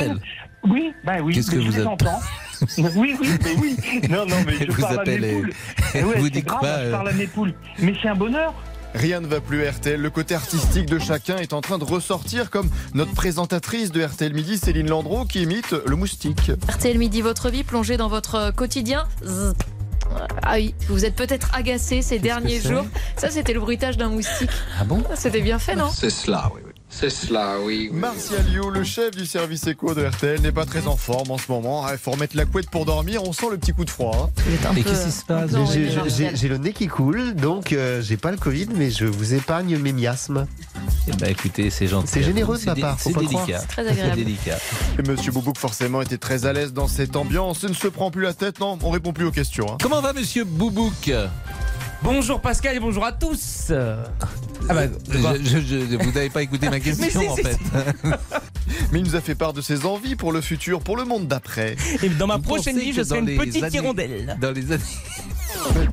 [0.65, 2.21] Oui, ben oui, Qu'est-ce mais que je vous les appelez entends.
[2.97, 3.77] oui, oui, mais oui.
[4.11, 5.51] Non, non, mais je vous parle à mes poules.
[5.95, 7.53] elles Et ouais, vous c'est disent grave, quoi, je euh parle à mes poules.
[7.79, 8.55] Mais c'est un bonheur.
[8.95, 10.01] Rien ne va plus RTL.
[10.01, 14.33] Le côté artistique de chacun est en train de ressortir comme notre présentatrice de RTL
[14.35, 16.51] Midi, Céline Landreau, qui imite le moustique.
[16.69, 19.07] RTL Midi, votre vie plongée dans votre quotidien.
[19.25, 19.55] Zzz.
[20.43, 22.85] Ah oui, vous êtes peut-être agacé ces derniers jours.
[23.17, 24.51] Ça, c'était le bruitage d'un moustique.
[24.81, 25.05] Ah bon?
[25.15, 25.89] C'était bien fait, non?
[25.95, 26.61] C'est cela, oui.
[26.93, 27.89] C'est cela, oui.
[27.93, 27.99] oui.
[27.99, 31.39] Martial Liu, le chef du service éco de RTL, n'est pas très en forme en
[31.39, 31.87] ce moment.
[31.91, 34.31] Il faut remettre la couette pour dormir, on sent le petit coup de froid.
[34.37, 34.73] hein.
[34.77, 38.33] Et qu'est-ce qui se passe J'ai- mais le nez qui coule, donc euh, j'ai pas
[38.33, 40.47] le Covid, mais je vous épargne mes miasmes.
[41.09, 42.09] Eh ben, écoutez, c'est gentil.
[42.13, 43.61] C'est généreux de ma part, faut C'est pas délicat.
[43.69, 44.13] très agréable.
[44.17, 44.59] C'est délicat.
[44.99, 47.61] Et Monsieur Boubouk, forcément, était très à l'aise dans cette ambiance.
[47.63, 49.67] Il ne se prend plus la tête, non, on répond plus aux questions.
[49.73, 49.77] hein.
[49.81, 51.11] Comment va Monsieur Boubouk?
[52.03, 53.71] Bonjour Pascal et bonjour à tous.
[54.71, 57.59] Ah bah, Je- je- Vous n'avez pas écouté ma question si, en si, fait.
[58.93, 61.27] mais il nous a fait part de ses envies pour le futur, pour le monde
[61.27, 61.75] d'après.
[62.03, 64.37] Et dans ma Vous prochaine vie, je serai une petite années- hirondelle.
[64.41, 64.83] Dans les années.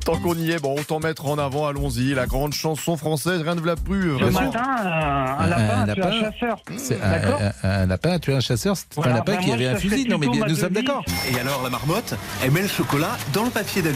[0.05, 3.55] Tant qu'on y est, bon, autant mettre en avant, allons-y, la grande chanson française, rien
[3.55, 4.03] ne va plus.
[4.12, 4.41] Ce vraiment.
[4.41, 6.58] matin, euh, un lapin a tué un chasseur.
[6.78, 9.39] C'est un, D'accord un- un lapin a tué un chasseur, c'était Voilà, un lapin ben
[9.41, 10.08] qui avait un fusil.
[10.08, 11.03] Non, mais bien, nous sommes d'accord.
[11.32, 13.95] Et alors la marmotte, elle met le chocolat dans le papier d'alu.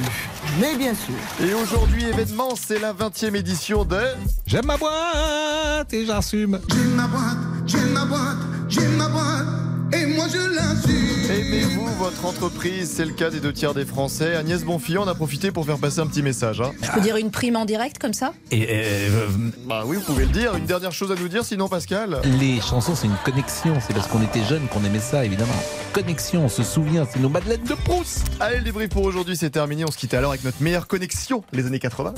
[0.60, 1.14] Mais bien sûr.
[1.48, 3.98] Et aujourd'hui, événement, c'est la 20e édition de.
[4.46, 6.60] J'aime ma boîte et j'assume.
[6.70, 7.38] J'aime ma boîte,
[7.68, 8.38] j'aime ma boîte,
[8.68, 9.46] j'aime ma boîte,
[9.94, 11.32] et moi je l'assume.
[11.32, 14.36] Aimez-vous votre entreprise C'est le cas des deux tiers des Français.
[14.36, 16.60] Agnès Bonfillon en a profité pour faire passer un petit message.
[16.62, 16.72] hein.
[16.82, 18.34] Je peux dire une prime en direct comme ça?
[18.52, 19.28] Et euh,
[19.68, 20.56] Bah oui, vous pouvez le dire.
[20.56, 22.20] Une dernière chose à nous dire, sinon Pascal?
[22.40, 23.76] Les chansons, c'est une connexion.
[23.86, 25.54] C'est parce qu'on était jeunes qu'on aimait ça, évidemment.
[25.94, 28.28] Connexion, on se souvient, c'est nos madeleines de Proust.
[28.40, 29.86] Allez, le débrief pour aujourd'hui, c'est terminé.
[29.86, 32.14] On se quitte alors avec notre meilleure connexion, les années 80.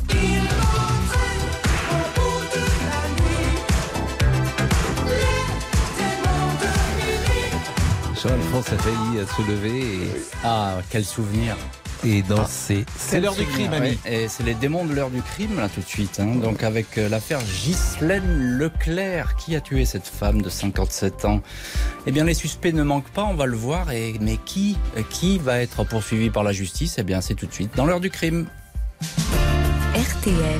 [8.24, 11.58] Jean-Alphonse a failli se lever et, Ah, quel souvenir.
[12.06, 12.86] et danser.
[12.98, 13.98] C'est l'heure du crime, ami.
[14.06, 16.20] Et c'est les démons de l'heure du crime, là, tout de suite.
[16.22, 16.36] hein.
[16.36, 21.42] Donc, avec euh, l'affaire Ghislaine Leclerc, qui a tué cette femme de 57 ans?
[22.06, 23.92] Eh bien, les suspects ne manquent pas, on va le voir.
[23.92, 26.96] Et, mais qui, euh, qui va être poursuivi par la justice?
[26.98, 28.48] Eh bien, c'est tout de suite dans l'heure du crime.
[29.96, 30.60] RTL.